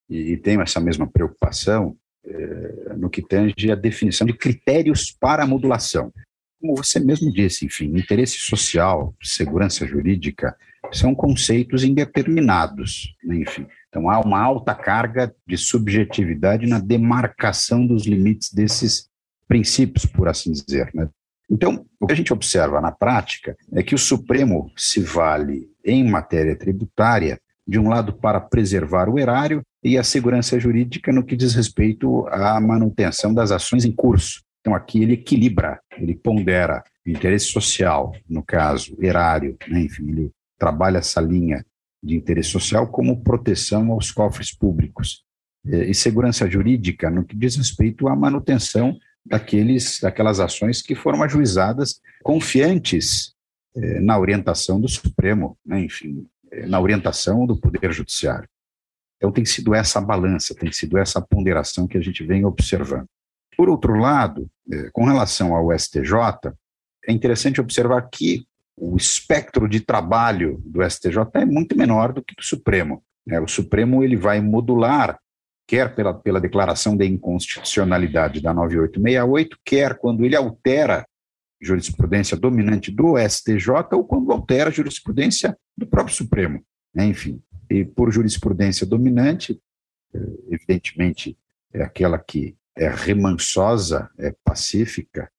e 0.09 0.37
tenho 0.39 0.63
essa 0.63 0.81
mesma 0.81 1.07
preocupação 1.07 1.97
é, 2.25 2.95
no 2.97 3.11
que 3.11 3.21
tange 3.21 3.71
a 3.71 3.75
definição 3.75 4.27
de 4.27 4.33
critérios 4.33 5.11
para 5.11 5.43
a 5.43 5.47
modulação. 5.47 6.13
Como 6.61 6.77
você 6.77 6.99
mesmo 6.99 7.33
disse, 7.33 7.67
enfim, 7.67 7.87
interesse 7.97 8.39
social, 8.39 9.15
segurança 9.23 9.87
jurídica, 9.87 10.57
são 10.93 11.15
conceitos 11.15 11.85
indeterminados, 11.85 13.15
né? 13.23 13.37
enfim. 13.37 13.67
Então, 13.89 14.09
há 14.09 14.21
uma 14.21 14.41
alta 14.41 14.75
carga 14.75 15.35
de 15.47 15.57
subjetividade 15.57 16.67
na 16.67 16.79
demarcação 16.79 17.87
dos 17.87 18.07
limites 18.07 18.53
desses 18.53 19.09
princípios, 19.47 20.07
por 20.07 20.29
assim 20.29 20.53
dizer. 20.53 20.91
Né? 20.95 21.09
Então, 21.53 21.85
o 22.01 22.07
que 22.07 22.15
a 22.15 22.17
gente 22.17 22.33
observa 22.33 22.81
na 22.81 22.91
prática 22.91 23.55
é 23.75 23.83
que 23.83 23.95
o 23.95 23.99
Supremo 23.99 24.73
se 24.75 25.01
vale 25.01 25.69
em 25.85 26.03
matéria 26.03 26.57
tributária, 26.57 27.39
de 27.69 27.79
um 27.79 27.91
lado, 27.91 28.15
para 28.15 28.41
preservar 28.41 29.07
o 29.11 29.19
erário 29.19 29.63
e 29.85 29.99
a 29.99 30.03
segurança 30.03 30.59
jurídica 30.59 31.13
no 31.13 31.23
que 31.23 31.37
diz 31.37 31.55
respeito 31.55 32.27
à 32.29 32.59
manutenção 32.59 33.35
das 33.35 33.53
ações 33.53 33.85
em 33.85 33.93
curso. 33.93 34.43
Então, 34.61 34.75
aqui 34.75 35.03
ele 35.03 35.13
equilibra, 35.13 35.79
ele 35.99 36.15
pondera 36.15 36.83
o 37.07 37.11
interesse 37.11 37.47
social, 37.47 38.13
no 38.27 38.43
caso, 38.43 38.97
erário, 38.99 39.55
né? 39.69 39.81
enfim, 39.81 40.09
ele 40.09 40.31
trabalha 40.59 40.99
essa 40.99 41.21
linha 41.21 41.63
de 42.03 42.17
interesse 42.17 42.49
social 42.49 42.89
como 42.89 43.23
proteção 43.23 43.93
aos 43.93 44.11
cofres 44.11 44.57
públicos 44.57 45.23
é, 45.67 45.85
e 45.85 45.95
segurança 45.95 46.49
jurídica 46.49 47.11
no 47.11 47.25
que 47.25 47.37
diz 47.37 47.57
respeito 47.57 48.09
à 48.09 48.17
manutenção 48.17 48.97
daqueles, 49.25 50.01
daquelas 50.01 50.41
ações 50.41 50.83
que 50.83 50.95
foram 50.95 51.23
ajuizadas 51.23 52.01
confiantes 52.23 53.35
é, 53.75 54.01
na 54.01 54.19
orientação 54.19 54.81
do 54.81 54.89
Supremo, 54.89 55.59
né, 55.65 55.81
enfim, 55.81 56.27
é, 56.51 56.67
na 56.67 56.81
orientação 56.81 57.47
do 57.47 57.59
Poder 57.59 57.93
Judiciário. 57.93 58.49
Então 59.17 59.31
tem 59.31 59.45
sido 59.45 59.75
essa 59.75 60.01
balança, 60.01 60.55
tem 60.55 60.73
sido 60.73 60.99
essa 60.99 61.21
ponderação 61.21 61.87
que 61.87 61.97
a 61.97 62.01
gente 62.01 62.25
vem 62.25 62.45
observando. 62.45 63.07
Por 63.57 63.69
outro 63.69 63.95
lado, 63.95 64.51
com 64.93 65.05
relação 65.05 65.55
ao 65.55 65.71
STJ, 65.79 66.53
é 67.07 67.13
interessante 67.13 67.61
observar 67.61 68.09
que 68.11 68.45
o 68.77 68.97
espectro 68.97 69.69
de 69.69 69.81
trabalho 69.81 70.61
do 70.65 70.83
STJ 70.83 71.19
é 71.35 71.45
muito 71.45 71.77
menor 71.77 72.13
do 72.13 72.23
que 72.23 72.35
do 72.35 72.43
Supremo. 72.43 73.03
Né? 73.27 73.39
O 73.41 73.47
Supremo 73.47 74.03
ele 74.03 74.17
vai 74.17 74.41
modular, 74.41 75.19
quer 75.73 75.95
pela, 75.95 76.13
pela 76.13 76.39
declaração 76.39 76.95
de 76.95 77.07
inconstitucionalidade 77.07 78.43
da 78.43 78.53
9868, 78.53 79.59
quer 79.65 79.97
quando 79.97 80.23
ele 80.23 80.37
altera 80.37 81.07
jurisprudência 81.59 82.37
dominante 82.37 82.91
do 82.91 83.15
STJ 83.17 83.71
ou 83.93 84.05
quando 84.05 84.31
altera 84.33 84.69
a 84.69 84.73
jurisprudência 84.73 85.57
do 85.75 85.87
próprio 85.87 86.15
Supremo. 86.15 86.63
Né? 86.95 87.07
Enfim, 87.07 87.41
e 87.71 87.87
por 87.87 88.13
jurisprudência 88.13 88.87
dominante, 88.87 89.59
eh, 90.15 90.19
evidentemente, 90.51 91.39
é 91.73 91.83
aquela 91.83 92.19
que 92.19 92.55
é 92.77 92.91
remansosa, 92.91 94.11
é 94.19 94.35
pacífica, 94.45 95.31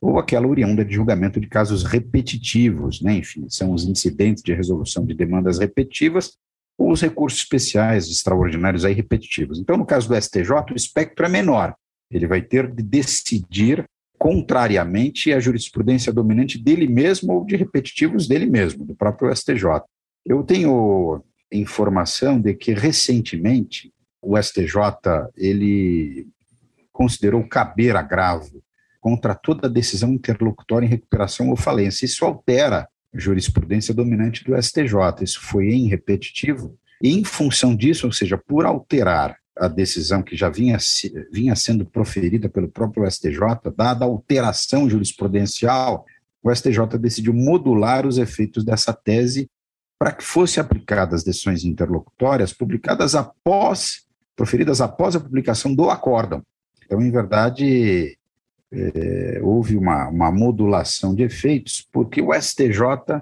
ou 0.00 0.18
aquela 0.18 0.46
oriunda 0.46 0.86
de 0.86 0.94
julgamento 0.94 1.38
de 1.38 1.48
casos 1.48 1.84
repetitivos, 1.84 3.02
né? 3.02 3.16
enfim, 3.16 3.44
são 3.50 3.74
os 3.74 3.84
incidentes 3.84 4.42
de 4.42 4.54
resolução 4.54 5.04
de 5.04 5.12
demandas 5.12 5.58
repetitivas 5.58 6.38
os 6.78 7.00
recursos 7.00 7.40
especiais 7.40 8.08
extraordinários 8.08 8.84
aí 8.84 8.94
repetitivos. 8.94 9.58
Então, 9.58 9.76
no 9.76 9.86
caso 9.86 10.08
do 10.08 10.20
STJ, 10.20 10.72
o 10.72 10.76
espectro 10.76 11.26
é 11.26 11.28
menor. 11.28 11.74
Ele 12.10 12.26
vai 12.26 12.42
ter 12.42 12.70
de 12.70 12.82
decidir 12.82 13.84
contrariamente 14.18 15.32
à 15.32 15.40
jurisprudência 15.40 16.12
dominante 16.12 16.56
dele 16.56 16.86
mesmo 16.86 17.32
ou 17.32 17.44
de 17.44 17.56
repetitivos 17.56 18.28
dele 18.28 18.46
mesmo, 18.46 18.84
do 18.84 18.94
próprio 18.94 19.34
STJ. 19.34 19.82
Eu 20.24 20.42
tenho 20.44 21.22
informação 21.50 22.40
de 22.40 22.54
que 22.54 22.72
recentemente 22.72 23.92
o 24.20 24.40
STJ 24.40 24.76
ele 25.36 26.28
considerou 26.92 27.42
caber 27.48 27.96
agravo 27.96 28.62
contra 29.00 29.34
toda 29.34 29.68
decisão 29.68 30.12
interlocutória 30.12 30.86
em 30.86 30.90
recuperação 30.90 31.50
ou 31.50 31.56
falência. 31.56 32.04
Isso 32.04 32.24
altera 32.24 32.88
jurisprudência 33.14 33.92
dominante 33.92 34.44
do 34.44 34.60
STJ. 34.60 35.22
Isso 35.22 35.40
foi 35.40 35.70
em 35.70 35.88
repetitivo. 35.88 36.76
E, 37.02 37.10
em 37.10 37.24
função 37.24 37.74
disso, 37.74 38.06
ou 38.06 38.12
seja, 38.12 38.38
por 38.38 38.64
alterar 38.64 39.36
a 39.56 39.68
decisão 39.68 40.22
que 40.22 40.36
já 40.36 40.48
vinha, 40.48 40.78
vinha 41.30 41.54
sendo 41.54 41.84
proferida 41.84 42.48
pelo 42.48 42.68
próprio 42.68 43.08
STJ, 43.10 43.38
dada 43.76 44.04
a 44.04 44.08
alteração 44.08 44.88
jurisprudencial, 44.88 46.06
o 46.42 46.52
STJ 46.52 46.98
decidiu 46.98 47.34
modular 47.34 48.06
os 48.06 48.18
efeitos 48.18 48.64
dessa 48.64 48.92
tese 48.92 49.48
para 49.98 50.12
que 50.12 50.24
fossem 50.24 50.60
aplicadas 50.60 51.22
decisões 51.22 51.64
interlocutórias 51.64 52.52
publicadas 52.52 53.14
após, 53.14 54.04
proferidas 54.34 54.80
após 54.80 55.14
a 55.14 55.20
publicação 55.20 55.72
do 55.74 55.90
acórdão. 55.90 56.42
Então, 56.84 57.00
em 57.00 57.10
verdade, 57.10 58.18
é, 58.72 59.40
houve 59.42 59.76
uma, 59.76 60.08
uma 60.08 60.32
modulação 60.32 61.14
de 61.14 61.22
efeitos, 61.22 61.86
porque 61.92 62.22
o 62.22 62.32
STJ 62.32 63.20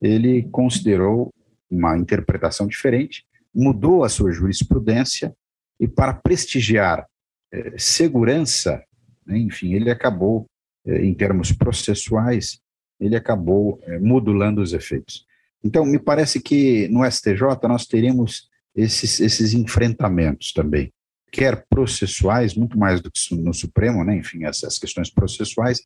ele 0.00 0.44
considerou 0.50 1.32
uma 1.70 1.96
interpretação 1.98 2.66
diferente, 2.66 3.24
mudou 3.54 4.04
a 4.04 4.08
sua 4.08 4.32
jurisprudência 4.32 5.34
e 5.78 5.86
para 5.86 6.14
prestigiar 6.14 7.06
é, 7.52 7.74
segurança, 7.78 8.82
né, 9.26 9.38
enfim, 9.38 9.74
ele 9.74 9.90
acabou, 9.90 10.46
é, 10.86 11.04
em 11.04 11.12
termos 11.12 11.52
processuais, 11.52 12.58
ele 12.98 13.16
acabou 13.16 13.78
é, 13.82 13.98
modulando 13.98 14.62
os 14.62 14.72
efeitos. 14.72 15.26
Então, 15.62 15.84
me 15.84 15.98
parece 15.98 16.40
que 16.40 16.88
no 16.88 17.04
STJ 17.10 17.40
nós 17.64 17.86
teríamos 17.86 18.48
esses, 18.74 19.20
esses 19.20 19.52
enfrentamentos 19.52 20.52
também, 20.52 20.92
quer 21.30 21.66
processuais, 21.68 22.54
muito 22.54 22.78
mais 22.78 23.00
do 23.00 23.10
que 23.10 23.34
no 23.34 23.52
Supremo, 23.52 24.04
né? 24.04 24.16
enfim, 24.16 24.44
essas 24.44 24.78
questões 24.78 25.10
processuais, 25.10 25.82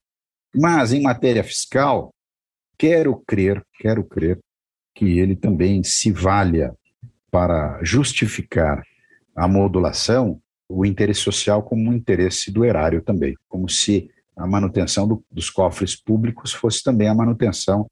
mas 0.55 0.93
em 0.93 1.03
matéria 1.03 1.45
fiscal, 1.45 2.13
quero 2.79 3.17
crer, 3.27 3.65
quero 3.79 4.05
crer 4.05 4.39
que 4.95 5.19
ele 5.19 5.37
também 5.37 5.83
se 5.83 6.11
valha 6.11 6.75
para 7.31 7.83
justificar 7.83 8.83
a 9.35 9.47
modulação, 9.47 10.41
o 10.69 10.85
interesse 10.85 11.21
social 11.21 11.63
como 11.63 11.91
um 11.91 11.95
interesse 11.95 12.51
do 12.51 12.65
erário 12.65 13.03
também, 13.03 13.35
como 13.49 13.69
se 13.69 14.11
a 14.37 14.47
manutenção 14.47 15.07
do, 15.07 15.25
dos 15.31 15.51
cofres 15.51 15.95
públicos 15.95 16.53
fosse 16.53 16.83
também 16.83 17.09
a 17.09 17.15
manutenção 17.15 17.87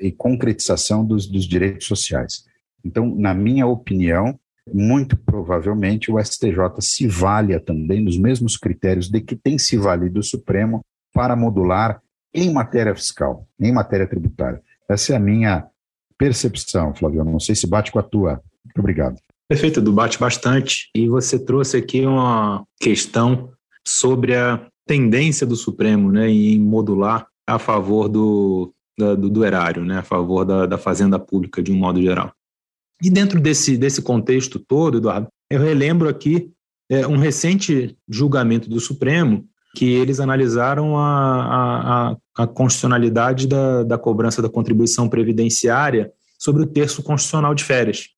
e 0.00 0.12
concretização 0.12 1.04
dos, 1.04 1.26
dos 1.26 1.44
direitos 1.44 1.86
sociais. 1.86 2.44
Então, 2.84 3.14
na 3.14 3.34
minha 3.34 3.66
opinião, 3.66 4.38
muito 4.72 5.16
provavelmente 5.16 6.10
o 6.10 6.22
STJ 6.22 6.80
se 6.80 7.06
valha 7.06 7.60
também 7.60 8.04
dos 8.04 8.18
mesmos 8.18 8.56
critérios 8.56 9.08
de 9.08 9.20
que 9.20 9.36
tem 9.36 9.58
se 9.58 9.76
valido 9.76 10.20
o 10.20 10.22
Supremo 10.22 10.80
para 11.12 11.34
modular 11.34 12.00
em 12.34 12.52
matéria 12.52 12.94
fiscal, 12.94 13.46
em 13.58 13.72
matéria 13.72 14.06
tributária. 14.06 14.62
Essa 14.88 15.12
é 15.12 15.16
a 15.16 15.20
minha 15.20 15.66
percepção, 16.16 16.94
Flávio. 16.94 17.24
Não 17.24 17.40
sei 17.40 17.54
se 17.54 17.66
bate 17.66 17.92
com 17.92 17.98
a 17.98 18.02
tua. 18.02 18.42
Muito 18.64 18.78
obrigado. 18.78 19.16
Perfeito, 19.48 19.80
Edu, 19.80 19.92
bate 19.92 20.18
bastante. 20.18 20.90
E 20.94 21.08
você 21.08 21.38
trouxe 21.38 21.78
aqui 21.78 22.04
uma 22.04 22.64
questão 22.78 23.50
sobre 23.86 24.36
a 24.36 24.66
tendência 24.86 25.46
do 25.46 25.56
Supremo 25.56 26.12
né, 26.12 26.28
em 26.28 26.60
modular 26.60 27.26
a 27.46 27.58
favor 27.58 28.08
do, 28.08 28.74
do, 28.98 29.30
do, 29.30 29.44
erário, 29.44 29.84
né, 29.84 29.98
a 29.98 30.02
favor 30.02 30.44
da, 30.44 30.66
da 30.66 30.76
fazenda 30.76 31.18
pública 31.18 31.62
de 31.62 31.72
um 31.72 31.76
modo 31.76 32.00
geral. 32.02 32.32
E 33.02 33.10
dentro 33.10 33.40
desse, 33.40 33.76
desse 33.76 34.02
contexto 34.02 34.58
todo, 34.58 34.98
Eduardo, 34.98 35.28
eu 35.50 35.60
relembro 35.60 36.08
aqui 36.08 36.50
é, 36.90 37.06
um 37.06 37.16
recente 37.16 37.96
julgamento 38.08 38.68
do 38.68 38.80
Supremo 38.80 39.46
que 39.76 39.84
eles 39.84 40.18
analisaram 40.18 40.96
a, 40.96 42.10
a, 42.36 42.42
a 42.42 42.46
constitucionalidade 42.46 43.46
da, 43.46 43.84
da 43.84 43.98
cobrança 43.98 44.42
da 44.42 44.48
contribuição 44.48 45.08
previdenciária 45.08 46.10
sobre 46.38 46.62
o 46.62 46.66
terço 46.66 47.02
constitucional 47.02 47.54
de 47.54 47.64
férias. 47.64 48.08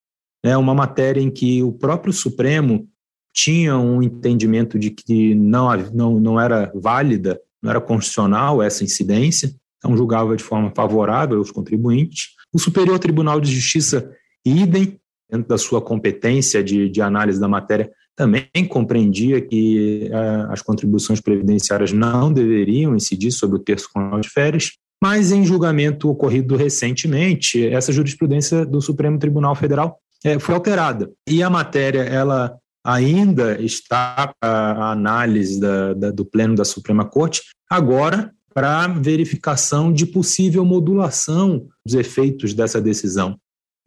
É 0.42 0.56
uma 0.56 0.75
matéria 0.75 1.20
em 1.20 1.30
que 1.30 1.62
o 1.62 1.72
próprio 1.72 2.12
Supremo 2.12 2.88
tinha 3.32 3.76
um 3.76 4.02
entendimento 4.02 4.78
de 4.78 4.90
que 4.90 5.34
não, 5.34 5.76
não, 5.92 6.20
não 6.20 6.40
era 6.40 6.72
válida, 6.75 7.40
não 7.62 7.70
era 7.70 7.80
constitucional 7.80 8.62
essa 8.62 8.82
incidência, 8.82 9.54
então 9.78 9.96
julgava 9.96 10.37
de 10.37 10.42
forma 10.42 10.72
favorável 10.75 11.38
aos 11.38 11.50
contribuintes. 11.50 12.30
O 12.52 12.58
Superior 12.58 12.99
Tribunal 12.99 13.40
de 13.40 13.52
Justiça, 13.52 14.10
idem, 14.44 14.99
dentro 15.30 15.49
da 15.49 15.59
sua 15.59 15.80
competência 15.80 16.62
de, 16.62 16.88
de 16.88 17.00
análise 17.00 17.40
da 17.40 17.49
matéria, 17.49 17.90
também 18.16 18.66
compreendia 18.68 19.40
que 19.40 20.11
uh, 20.12 20.52
as 20.52 20.61
contribuições 20.61 21.20
previdenciárias 21.20 21.92
não 21.92 22.32
deveriam 22.32 22.94
incidir 22.94 23.30
sobre 23.30 23.56
o 23.56 23.61
terço 23.61 23.88
constitucional 23.92 24.20
de 24.20 24.28
férias, 24.28 24.73
mas 25.02 25.32
em 25.32 25.44
julgamento 25.44 26.11
ocorrido 26.11 26.54
recentemente, 26.54 27.66
essa 27.66 27.92
jurisprudência 27.92 28.66
do 28.66 28.82
Supremo 28.82 29.18
Tribunal 29.18 29.54
Federal 29.54 29.99
uh, 30.26 30.38
foi 30.38 30.54
alterada. 30.54 31.11
E 31.26 31.42
a 31.42 31.49
matéria, 31.49 32.02
ela 32.02 32.54
ainda 32.85 33.61
está 33.61 34.32
a 34.42 34.92
análise 34.92 35.61
da, 35.61 35.94
da, 35.94 36.11
do 36.11 36.25
Pleno 36.25 36.54
da 36.54 36.64
Suprema 36.64 37.04
Corte, 37.04 37.42
agora 37.70 38.30
para 38.52 38.88
verificação 38.88 39.92
de 39.92 40.04
possível 40.04 40.64
modulação 40.64 41.66
dos 41.87 41.94
efeitos 41.94 42.52
dessa 42.52 42.80
decisão. 42.80 43.38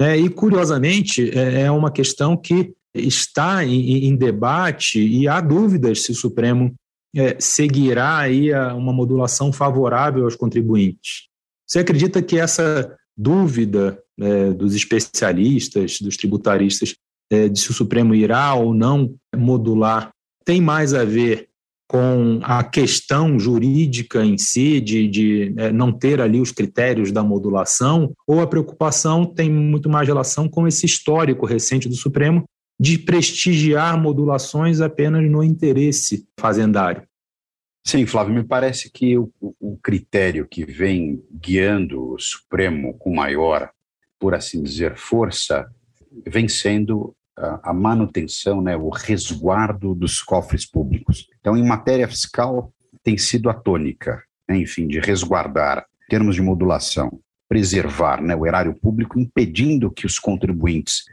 É, 0.03 0.17
e, 0.17 0.29
curiosamente, 0.29 1.31
é, 1.37 1.61
é 1.61 1.71
uma 1.71 1.89
questão 1.89 2.35
que 2.35 2.73
está 2.93 3.63
em, 3.63 4.05
em 4.05 4.15
debate 4.15 4.99
e 4.99 5.27
há 5.27 5.39
dúvidas 5.39 6.03
se 6.03 6.11
o 6.11 6.15
Supremo 6.15 6.73
é, 7.15 7.37
seguirá 7.39 8.17
aí 8.17 8.51
uma 8.75 8.91
modulação 8.91 9.53
favorável 9.53 10.25
aos 10.25 10.35
contribuintes. 10.35 11.27
Você 11.65 11.79
acredita 11.79 12.21
que 12.21 12.37
essa 12.37 12.95
dúvida 13.17 13.97
é, 14.19 14.51
dos 14.51 14.75
especialistas, 14.75 15.99
dos 15.99 16.17
tributaristas, 16.17 16.95
é, 17.31 17.47
de 17.47 17.59
se 17.59 17.71
o 17.71 17.73
Supremo 17.73 18.13
irá 18.13 18.53
ou 18.53 18.73
não 18.73 19.15
modular, 19.35 20.11
tem 20.43 20.59
mais 20.59 20.93
a 20.93 21.05
ver 21.05 21.47
com 21.87 22.39
a 22.43 22.63
questão 22.63 23.37
jurídica 23.37 24.23
em 24.23 24.37
si, 24.37 24.79
de, 24.79 25.07
de 25.07 25.53
é, 25.57 25.71
não 25.71 25.91
ter 25.91 26.19
ali 26.21 26.39
os 26.39 26.51
critérios 26.51 27.11
da 27.11 27.23
modulação, 27.23 28.13
ou 28.25 28.41
a 28.41 28.47
preocupação 28.47 29.25
tem 29.25 29.49
muito 29.49 29.89
mais 29.89 30.07
relação 30.07 30.49
com 30.49 30.67
esse 30.67 30.85
histórico 30.85 31.45
recente 31.45 31.87
do 31.87 31.95
Supremo 31.95 32.45
de 32.79 32.97
prestigiar 32.97 34.01
modulações 34.01 34.81
apenas 34.81 35.29
no 35.29 35.43
interesse 35.43 36.27
fazendário. 36.39 37.03
Sim, 37.85 38.05
Flávio, 38.05 38.33
me 38.33 38.43
parece 38.43 38.89
que 38.89 39.17
o, 39.17 39.31
o 39.39 39.77
critério 39.77 40.47
que 40.47 40.65
vem 40.65 41.21
guiando 41.31 42.13
o 42.13 42.19
Supremo 42.19 42.97
com 42.97 43.13
maior, 43.13 43.69
por 44.17 44.33
assim 44.33 44.63
dizer, 44.63 44.95
força, 44.95 45.69
vem 46.25 46.47
sendo 46.47 47.13
a, 47.37 47.73
manutenção, 47.73 48.61
né, 48.61 48.75
o 48.75 48.89
resguardo 48.89 49.95
dos 49.95 50.21
cofres 50.21 50.65
públicos. 50.65 51.27
Então, 51.39 51.57
em 51.57 51.65
matéria 51.65 52.07
fiscal, 52.07 52.71
tem 53.03 53.17
sido 53.17 53.49
a 53.49 53.53
tônica, 53.53 54.21
né, 54.47 54.57
enfim, 54.57 54.87
de 54.87 54.99
resguardar, 54.99 55.85
em 56.05 56.09
termos 56.09 56.35
de 56.35 56.41
modulação, 56.41 57.19
preservar 57.49 58.21
né, 58.21 58.35
o 58.35 58.45
erário 58.45 58.73
público, 58.75 59.19
impedindo 59.19 59.91
que 59.91 60.05
os 60.05 60.19
contribuintes 60.19 61.03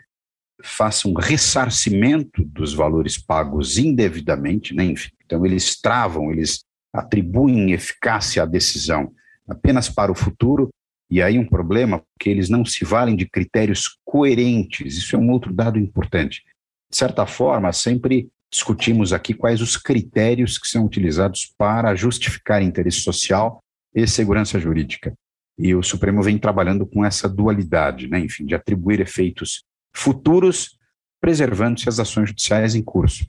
façam 0.62 1.14
ressarcimento 1.14 2.44
dos 2.44 2.74
valores 2.74 3.18
pagos 3.18 3.78
indevidamente, 3.78 4.74
né? 4.74 4.85
Enfim, 4.85 5.11
então 5.24 5.44
eles 5.46 5.80
travam, 5.80 6.30
eles 6.30 6.64
atribuem 6.92 7.72
eficácia 7.72 8.42
à 8.42 8.46
decisão 8.46 9.12
apenas 9.48 9.88
para 9.88 10.12
o 10.12 10.14
futuro, 10.14 10.70
e 11.10 11.20
aí 11.20 11.38
um 11.38 11.46
problema, 11.46 11.98
porque 11.98 12.30
eles 12.30 12.48
não 12.48 12.64
se 12.64 12.84
valem 12.84 13.16
de 13.16 13.28
critérios 13.28 13.98
coerentes, 14.04 14.96
isso 14.96 15.16
é 15.16 15.18
um 15.18 15.30
outro 15.30 15.52
dado 15.52 15.78
importante. 15.78 16.44
De 16.88 16.96
certa 16.96 17.26
forma, 17.26 17.72
sempre 17.72 18.30
discutimos 18.50 19.12
aqui 19.12 19.34
quais 19.34 19.60
os 19.60 19.76
critérios 19.76 20.56
que 20.56 20.68
são 20.68 20.84
utilizados 20.84 21.52
para 21.58 21.94
justificar 21.94 22.62
interesse 22.62 23.00
social 23.00 23.62
e 23.94 24.06
segurança 24.06 24.58
jurídica. 24.58 25.12
E 25.58 25.74
o 25.74 25.82
Supremo 25.82 26.22
vem 26.22 26.38
trabalhando 26.38 26.86
com 26.86 27.04
essa 27.04 27.28
dualidade, 27.28 28.08
né? 28.08 28.20
enfim, 28.20 28.46
de 28.46 28.54
atribuir 28.54 29.00
efeitos 29.00 29.64
futuros, 29.94 30.78
preservando-se 31.20 31.88
as 31.88 31.98
ações 31.98 32.28
judiciais 32.28 32.74
em 32.74 32.82
curso, 32.82 33.26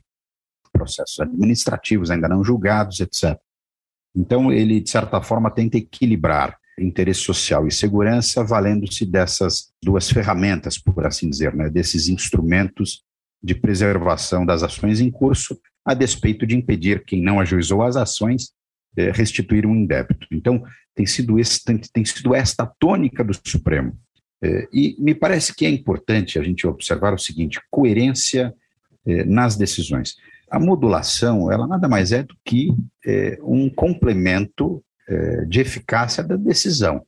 processos 0.72 1.20
administrativos 1.20 2.10
ainda 2.10 2.28
não 2.28 2.42
julgados, 2.42 3.00
etc. 3.00 3.38
Então, 4.14 4.52
ele, 4.52 4.80
de 4.80 4.90
certa 4.90 5.20
forma, 5.20 5.50
tenta 5.50 5.76
equilibrar 5.76 6.58
interesse 6.78 7.20
social 7.20 7.66
e 7.66 7.72
segurança, 7.72 8.44
valendo-se 8.44 9.04
dessas 9.04 9.72
duas 9.82 10.10
ferramentas, 10.10 10.78
por 10.78 11.06
assim 11.06 11.28
dizer, 11.28 11.54
né, 11.54 11.68
desses 11.68 12.08
instrumentos 12.08 13.02
de 13.42 13.54
preservação 13.54 14.46
das 14.46 14.62
ações 14.62 15.00
em 15.00 15.10
curso, 15.10 15.58
a 15.84 15.94
despeito 15.94 16.46
de 16.46 16.56
impedir 16.56 17.04
quem 17.04 17.20
não 17.20 17.40
ajuizou 17.40 17.82
as 17.82 17.96
ações 17.96 18.52
é, 18.96 19.10
restituir 19.10 19.66
um 19.66 19.74
indébito. 19.74 20.26
Então, 20.30 20.62
tem 20.94 21.06
sido, 21.06 21.38
esse, 21.38 21.62
tem, 21.64 22.04
sido 22.04 22.34
esta 22.34 22.64
a 22.64 22.66
tônica 22.66 23.24
do 23.24 23.32
Supremo. 23.32 23.98
É, 24.42 24.68
e 24.72 24.96
me 24.98 25.14
parece 25.14 25.54
que 25.54 25.64
é 25.64 25.70
importante 25.70 26.38
a 26.38 26.42
gente 26.42 26.66
observar 26.66 27.14
o 27.14 27.18
seguinte: 27.18 27.60
coerência 27.70 28.54
é, 29.06 29.24
nas 29.24 29.56
decisões. 29.56 30.14
A 30.50 30.60
modulação, 30.60 31.50
ela 31.50 31.66
nada 31.66 31.88
mais 31.88 32.12
é 32.12 32.22
do 32.22 32.36
que 32.44 32.68
um 33.42 33.70
complemento 33.70 34.84
de 35.46 35.60
eficácia 35.60 36.22
da 36.22 36.36
decisão. 36.36 37.02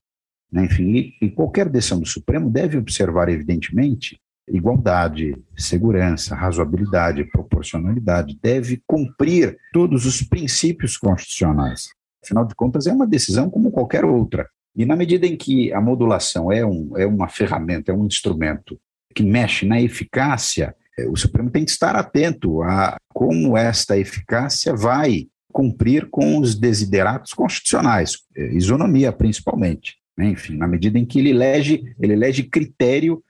Né? 0.50 0.64
Enfim, 0.64 1.12
e 1.20 1.30
qualquer 1.30 1.68
decisão 1.68 2.00
do 2.00 2.06
Supremo 2.06 2.50
deve 2.50 2.78
observar, 2.78 3.28
evidentemente, 3.28 4.18
igualdade, 4.48 5.34
segurança, 5.56 6.34
razoabilidade, 6.34 7.24
proporcionalidade, 7.24 8.38
deve 8.42 8.82
cumprir 8.86 9.56
todos 9.72 10.04
os 10.06 10.22
princípios 10.22 10.96
constitucionais. 10.96 11.88
Afinal 12.22 12.46
de 12.46 12.54
contas, 12.54 12.86
é 12.86 12.92
uma 12.92 13.06
decisão 13.06 13.50
como 13.50 13.70
qualquer 13.70 14.04
outra. 14.04 14.48
E 14.76 14.84
na 14.84 14.96
medida 14.96 15.26
em 15.26 15.36
que 15.36 15.72
a 15.72 15.80
modulação 15.80 16.50
é, 16.50 16.64
um, 16.64 16.96
é 16.96 17.06
uma 17.06 17.28
ferramenta, 17.28 17.92
é 17.92 17.94
um 17.94 18.06
instrumento 18.06 18.78
que 19.14 19.22
mexe 19.22 19.64
na 19.66 19.80
eficácia, 19.80 20.74
é, 20.98 21.08
o 21.08 21.16
Supremo 21.16 21.50
tem 21.50 21.64
que 21.64 21.70
estar 21.70 21.94
atento 21.96 22.62
a 22.62 22.96
como 23.12 23.56
esta 23.56 23.96
eficácia 23.96 24.74
vai 24.74 25.28
cumprir 25.54 26.10
com 26.10 26.38
os 26.38 26.56
desideratos 26.56 27.32
constitucionais, 27.32 28.18
é, 28.36 28.52
isonomia 28.54 29.12
principalmente. 29.12 29.96
Né? 30.18 30.26
Enfim, 30.26 30.56
na 30.56 30.66
medida 30.66 30.98
em 30.98 31.06
que 31.06 31.20
ele 31.20 31.30
elege, 31.30 31.94
ele 32.00 32.12
elege 32.12 32.42
critério 32.42 33.22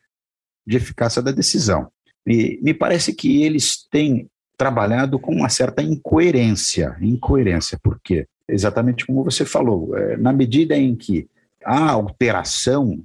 de 0.67 0.79
eficácia 0.79 1.21
da 1.21 1.31
decisão. 1.31 1.89
E 2.27 2.59
me 2.63 2.73
parece 2.73 3.13
que 3.13 3.43
eles 3.43 3.87
têm 3.91 4.27
trabalhado 4.57 5.19
com 5.19 5.35
uma 5.35 5.51
certa 5.51 5.83
incoerência. 5.83 6.97
Incoerência, 7.03 7.79
por 7.83 8.01
quê? 8.03 8.27
Exatamente 8.49 9.05
como 9.05 9.23
você 9.23 9.45
falou, 9.45 9.95
é, 9.95 10.17
na 10.17 10.33
medida 10.33 10.75
em 10.75 10.97
que 10.97 11.29
há 11.63 11.91
alteração 11.91 13.05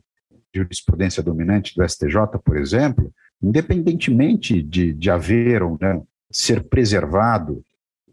de 0.53 0.61
jurisprudência 0.61 1.21
dominante 1.21 1.75
do 1.75 1.85
STJ, 1.87 2.15
por 2.43 2.55
exemplo, 2.55 3.13
independentemente 3.43 4.63
de, 4.63 4.93
de 4.93 5.11
haver 5.11 5.61
ou 5.61 5.77
não 5.79 6.07
ser 6.31 6.63
preservado 6.63 7.61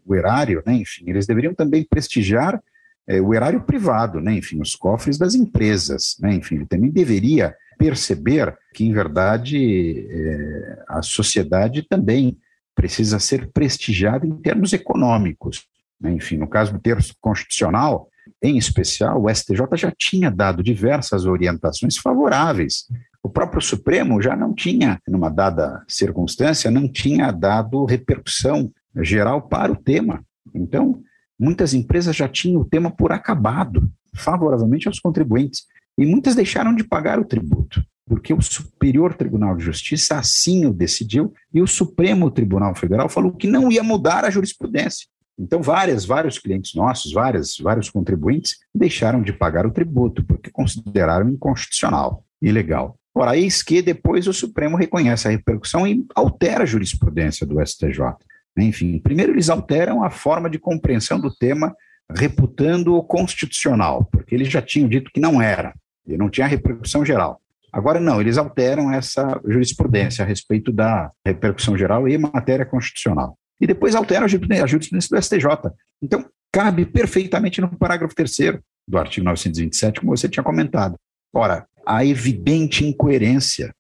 o 0.06 0.14
erário, 0.14 0.62
né, 0.66 0.74
enfim, 0.74 1.04
eles 1.08 1.26
deveriam 1.26 1.54
também 1.54 1.84
prestigiar 1.84 2.62
é, 3.06 3.20
o 3.20 3.34
erário 3.34 3.60
privado, 3.62 4.20
né, 4.20 4.34
enfim, 4.34 4.60
os 4.60 4.74
cofres 4.74 5.18
das 5.18 5.34
empresas, 5.34 6.16
né, 6.20 6.34
enfim, 6.34 6.56
ele 6.56 6.66
também 6.66 6.90
deveria 6.90 7.54
perceber 7.78 8.56
que, 8.72 8.84
em 8.84 8.92
verdade, 8.92 10.06
é, 10.08 10.84
a 10.88 11.02
sociedade 11.02 11.82
também 11.82 12.38
precisa 12.74 13.18
ser 13.18 13.50
prestigiada 13.52 14.26
em 14.26 14.36
termos 14.36 14.72
econômicos. 14.72 15.66
Né? 16.00 16.12
Enfim, 16.12 16.36
no 16.36 16.48
caso 16.48 16.72
do 16.72 16.78
terço 16.78 17.14
constitucional, 17.20 18.08
em 18.42 18.58
especial, 18.58 19.22
o 19.22 19.34
STJ 19.34 19.60
já 19.74 19.92
tinha 19.96 20.30
dado 20.30 20.62
diversas 20.62 21.24
orientações 21.24 21.96
favoráveis. 21.96 22.86
O 23.22 23.30
próprio 23.30 23.62
Supremo 23.62 24.20
já 24.20 24.36
não 24.36 24.54
tinha, 24.54 25.00
numa 25.08 25.30
dada 25.30 25.82
circunstância, 25.88 26.70
não 26.70 26.88
tinha 26.90 27.30
dado 27.30 27.84
repercussão 27.84 28.70
geral 29.02 29.42
para 29.42 29.72
o 29.72 29.76
tema. 29.76 30.24
Então, 30.54 31.00
muitas 31.38 31.74
empresas 31.74 32.14
já 32.14 32.28
tinham 32.28 32.60
o 32.60 32.64
tema 32.64 32.90
por 32.90 33.12
acabado, 33.12 33.90
favoravelmente 34.14 34.88
aos 34.88 34.98
contribuintes, 34.98 35.64
e 35.98 36.06
muitas 36.06 36.34
deixaram 36.34 36.74
de 36.74 36.84
pagar 36.84 37.18
o 37.18 37.24
tributo 37.24 37.82
porque 38.06 38.32
o 38.32 38.40
Superior 38.40 39.14
Tribunal 39.14 39.56
de 39.56 39.64
Justiça 39.64 40.16
assim 40.16 40.64
o 40.64 40.72
decidiu 40.72 41.34
e 41.52 41.60
o 41.60 41.66
Supremo 41.66 42.30
Tribunal 42.30 42.74
Federal 42.74 43.08
falou 43.08 43.32
que 43.32 43.48
não 43.48 43.70
ia 43.70 43.82
mudar 43.82 44.24
a 44.24 44.30
jurisprudência. 44.30 45.08
Então, 45.38 45.60
várias, 45.60 46.04
vários 46.04 46.38
clientes 46.38 46.74
nossos, 46.74 47.12
várias, 47.12 47.58
vários 47.58 47.90
contribuintes 47.90 48.56
deixaram 48.74 49.20
de 49.20 49.32
pagar 49.32 49.66
o 49.66 49.70
tributo 49.70 50.24
porque 50.24 50.50
consideraram 50.50 51.28
inconstitucional, 51.28 52.24
ilegal. 52.40 52.96
Ora, 53.14 53.36
eis 53.36 53.62
que 53.62 53.82
depois 53.82 54.26
o 54.26 54.32
Supremo 54.32 54.76
reconhece 54.76 55.26
a 55.26 55.30
repercussão 55.30 55.86
e 55.86 56.06
altera 56.14 56.62
a 56.62 56.66
jurisprudência 56.66 57.46
do 57.46 57.60
STJ. 57.64 58.14
Enfim, 58.56 58.98
primeiro 58.98 59.32
eles 59.32 59.50
alteram 59.50 60.02
a 60.02 60.10
forma 60.10 60.48
de 60.48 60.58
compreensão 60.58 61.20
do 61.20 61.34
tema, 61.34 61.74
reputando-o 62.14 63.02
constitucional, 63.02 64.04
porque 64.10 64.34
eles 64.34 64.48
já 64.48 64.62
tinham 64.62 64.88
dito 64.88 65.10
que 65.12 65.20
não 65.20 65.42
era, 65.42 65.74
e 66.06 66.16
não 66.16 66.30
tinha 66.30 66.46
repercussão 66.46 67.04
geral. 67.04 67.40
Agora, 67.72 68.00
não, 68.00 68.20
eles 68.20 68.38
alteram 68.38 68.90
essa 68.90 69.38
jurisprudência 69.46 70.24
a 70.24 70.26
respeito 70.26 70.72
da 70.72 71.10
repercussão 71.26 71.76
geral 71.76 72.08
e 72.08 72.16
matéria 72.16 72.64
constitucional. 72.64 73.36
E 73.60 73.66
depois 73.66 73.94
alteram 73.94 74.24
a 74.24 74.28
jurisprudência 74.28 75.10
do 75.10 75.22
STJ. 75.22 75.70
Então, 76.00 76.24
cabe 76.50 76.86
perfeitamente 76.86 77.60
no 77.60 77.76
parágrafo 77.76 78.14
3 78.14 78.60
do 78.88 78.98
artigo 78.98 79.26
927, 79.26 80.00
como 80.00 80.16
você 80.16 80.28
tinha 80.28 80.42
comentado. 80.42 80.96
Ora, 81.34 81.66
a 81.84 82.04
evidente 82.04 82.84
incoerência, 82.84 83.74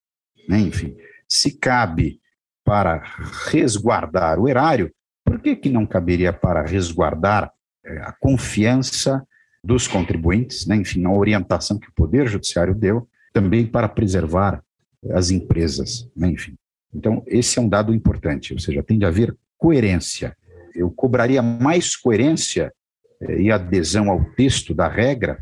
né, 0.48 0.58
enfim, 0.58 0.94
se 1.28 1.58
cabe 1.58 2.20
para 2.66 3.04
resguardar 3.48 4.40
o 4.40 4.48
erário, 4.48 4.92
por 5.24 5.38
que, 5.38 5.54
que 5.54 5.70
não 5.70 5.86
caberia 5.86 6.32
para 6.32 6.62
resguardar 6.62 7.52
eh, 7.84 8.00
a 8.02 8.12
confiança 8.12 9.24
dos 9.62 9.86
contribuintes, 9.86 10.66
né, 10.66 10.74
enfim, 10.74 11.04
a 11.04 11.12
orientação 11.12 11.78
que 11.78 11.88
o 11.88 11.94
Poder 11.94 12.26
Judiciário 12.26 12.74
deu 12.74 13.08
também 13.32 13.64
para 13.64 13.88
preservar 13.88 14.62
as 15.12 15.30
empresas, 15.30 16.08
né? 16.16 16.28
enfim. 16.28 16.56
Então, 16.92 17.22
esse 17.26 17.58
é 17.58 17.62
um 17.62 17.68
dado 17.68 17.94
importante, 17.94 18.52
ou 18.52 18.58
seja, 18.58 18.82
tem 18.82 18.98
de 18.98 19.04
haver 19.04 19.36
coerência. 19.56 20.36
Eu 20.74 20.90
cobraria 20.90 21.42
mais 21.42 21.94
coerência 21.94 22.72
eh, 23.20 23.42
e 23.42 23.50
adesão 23.50 24.10
ao 24.10 24.24
texto 24.32 24.74
da 24.74 24.88
regra 24.88 25.38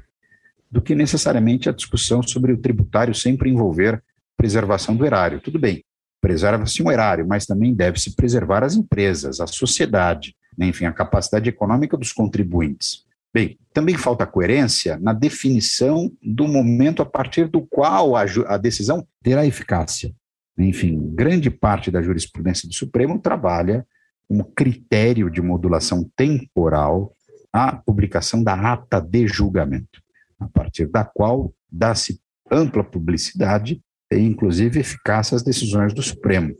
do 0.70 0.82
que 0.82 0.94
necessariamente 0.94 1.68
a 1.68 1.72
discussão 1.72 2.22
sobre 2.22 2.52
o 2.52 2.58
tributário 2.58 3.14
sempre 3.14 3.48
envolver 3.48 4.02
preservação 4.36 4.94
do 4.94 5.06
erário. 5.06 5.40
Tudo 5.40 5.58
bem, 5.58 5.84
preserva-se 6.24 6.82
um 6.82 6.90
erário, 6.90 7.28
mas 7.28 7.44
também 7.44 7.74
deve-se 7.74 8.16
preservar 8.16 8.64
as 8.64 8.74
empresas, 8.74 9.40
a 9.40 9.46
sociedade, 9.46 10.34
né? 10.56 10.68
enfim, 10.68 10.86
a 10.86 10.92
capacidade 10.92 11.50
econômica 11.50 11.98
dos 11.98 12.14
contribuintes. 12.14 13.04
Bem, 13.32 13.58
também 13.74 13.94
falta 13.94 14.26
coerência 14.26 14.98
na 14.98 15.12
definição 15.12 16.10
do 16.22 16.48
momento 16.48 17.02
a 17.02 17.04
partir 17.04 17.46
do 17.46 17.60
qual 17.60 18.16
a, 18.16 18.24
a 18.46 18.56
decisão 18.56 19.06
terá 19.22 19.44
eficácia. 19.44 20.14
Enfim, 20.56 20.98
grande 21.14 21.50
parte 21.50 21.90
da 21.90 22.00
jurisprudência 22.00 22.66
do 22.66 22.74
Supremo 22.74 23.18
trabalha 23.18 23.86
como 24.26 24.46
critério 24.46 25.28
de 25.28 25.42
modulação 25.42 26.10
temporal 26.16 27.14
a 27.52 27.76
publicação 27.76 28.42
da 28.42 28.72
ata 28.72 28.98
de 28.98 29.28
julgamento, 29.28 30.00
a 30.40 30.48
partir 30.48 30.86
da 30.86 31.04
qual 31.04 31.52
dá-se 31.70 32.18
ampla 32.50 32.82
publicidade 32.82 33.82
e, 34.16 34.22
inclusive, 34.22 34.80
eficácia 34.80 35.36
às 35.36 35.42
decisões 35.42 35.92
do 35.92 36.02
Supremo. 36.02 36.54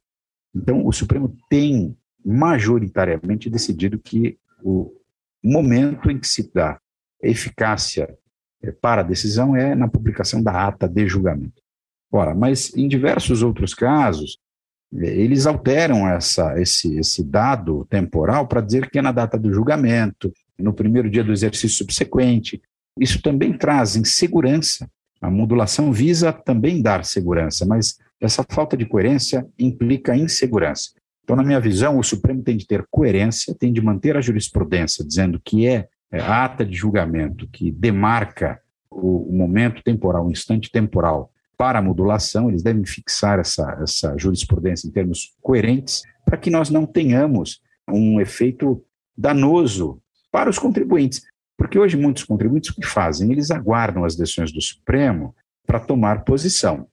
Então, 0.54 0.86
o 0.86 0.92
Supremo 0.92 1.36
tem 1.48 1.96
majoritariamente 2.24 3.50
decidido 3.50 3.98
que 3.98 4.38
o 4.62 4.92
momento 5.42 6.10
em 6.10 6.18
que 6.18 6.26
se 6.26 6.50
dá 6.52 6.80
eficácia 7.22 8.16
eh, 8.62 8.72
para 8.72 9.02
a 9.02 9.04
decisão 9.04 9.54
é 9.54 9.74
na 9.74 9.88
publicação 9.88 10.42
da 10.42 10.66
ata 10.66 10.88
de 10.88 11.06
julgamento. 11.06 11.62
Ora, 12.10 12.34
mas 12.34 12.74
em 12.76 12.88
diversos 12.88 13.42
outros 13.42 13.74
casos, 13.74 14.38
eh, 14.94 15.06
eles 15.06 15.46
alteram 15.46 16.08
essa, 16.08 16.58
esse, 16.60 16.96
esse 16.96 17.22
dado 17.22 17.84
temporal 17.90 18.46
para 18.46 18.60
dizer 18.60 18.88
que 18.88 18.98
é 18.98 19.02
na 19.02 19.12
data 19.12 19.38
do 19.38 19.52
julgamento, 19.52 20.32
no 20.58 20.72
primeiro 20.72 21.10
dia 21.10 21.24
do 21.24 21.32
exercício 21.32 21.76
subsequente. 21.76 22.62
Isso 22.98 23.20
também 23.20 23.52
traz 23.52 23.96
insegurança. 23.96 24.88
A 25.24 25.30
modulação 25.30 25.90
visa 25.90 26.30
também 26.32 26.82
dar 26.82 27.02
segurança, 27.02 27.64
mas 27.64 27.98
essa 28.20 28.44
falta 28.46 28.76
de 28.76 28.84
coerência 28.84 29.46
implica 29.58 30.14
insegurança. 30.14 30.90
Então, 31.22 31.34
na 31.34 31.42
minha 31.42 31.58
visão, 31.58 31.98
o 31.98 32.04
Supremo 32.04 32.42
tem 32.42 32.58
de 32.58 32.66
ter 32.66 32.84
coerência, 32.90 33.54
tem 33.54 33.72
de 33.72 33.80
manter 33.80 34.18
a 34.18 34.20
jurisprudência 34.20 35.02
dizendo 35.02 35.40
que 35.42 35.66
é, 35.66 35.88
é 36.12 36.20
a 36.20 36.44
ata 36.44 36.62
de 36.62 36.76
julgamento 36.76 37.48
que 37.50 37.72
demarca 37.72 38.60
o, 38.90 39.32
momento 39.32 39.82
temporal, 39.82 40.26
o 40.26 40.30
instante 40.30 40.70
temporal 40.70 41.32
para 41.56 41.78
a 41.78 41.82
modulação, 41.82 42.50
eles 42.50 42.62
devem 42.62 42.84
fixar 42.84 43.38
essa, 43.38 43.78
essa 43.82 44.14
jurisprudência 44.18 44.86
em 44.86 44.90
termos 44.90 45.34
coerentes, 45.40 46.02
para 46.26 46.36
que 46.36 46.50
nós 46.50 46.68
não 46.68 46.84
tenhamos 46.84 47.62
um 47.88 48.20
efeito 48.20 48.84
danoso 49.16 50.02
para 50.30 50.50
os 50.50 50.58
contribuintes. 50.58 51.22
Porque 51.56 51.78
hoje 51.78 51.96
muitos 51.96 52.24
contribuintes 52.24 52.70
o 52.70 52.74
que 52.74 52.86
fazem? 52.86 53.30
Eles 53.30 53.50
aguardam 53.50 54.04
as 54.04 54.16
decisões 54.16 54.52
do 54.52 54.60
Supremo 54.60 55.34
para 55.66 55.80
tomar 55.80 56.24
posição 56.24 56.86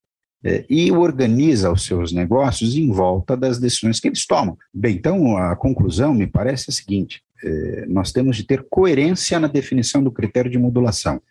é, 0.43 0.65
e 0.69 0.91
organiza 0.91 1.71
os 1.71 1.84
seus 1.84 2.12
negócios 2.12 2.76
em 2.76 2.91
volta 2.91 3.36
das 3.38 3.60
decisões 3.60 4.00
que 4.00 4.08
eles 4.08 4.26
tomam. 4.26 4.58
Bem, 4.74 4.95
então 4.95 5.38
a 5.38 5.56
conclusão 5.56 6.13
me 6.13 6.28
parece 6.28 6.69
a 6.69 6.74
seguinte: 6.74 7.21
é, 7.43 7.86
nós 7.88 8.12
temos 8.12 8.38
de 8.38 8.43
ter 8.43 8.65
coerência 8.69 9.39
na 9.39 9.47
definição 9.47 10.04
do 10.04 10.12
critério 10.12 10.50
de 10.50 10.58
modulação. 10.58 11.21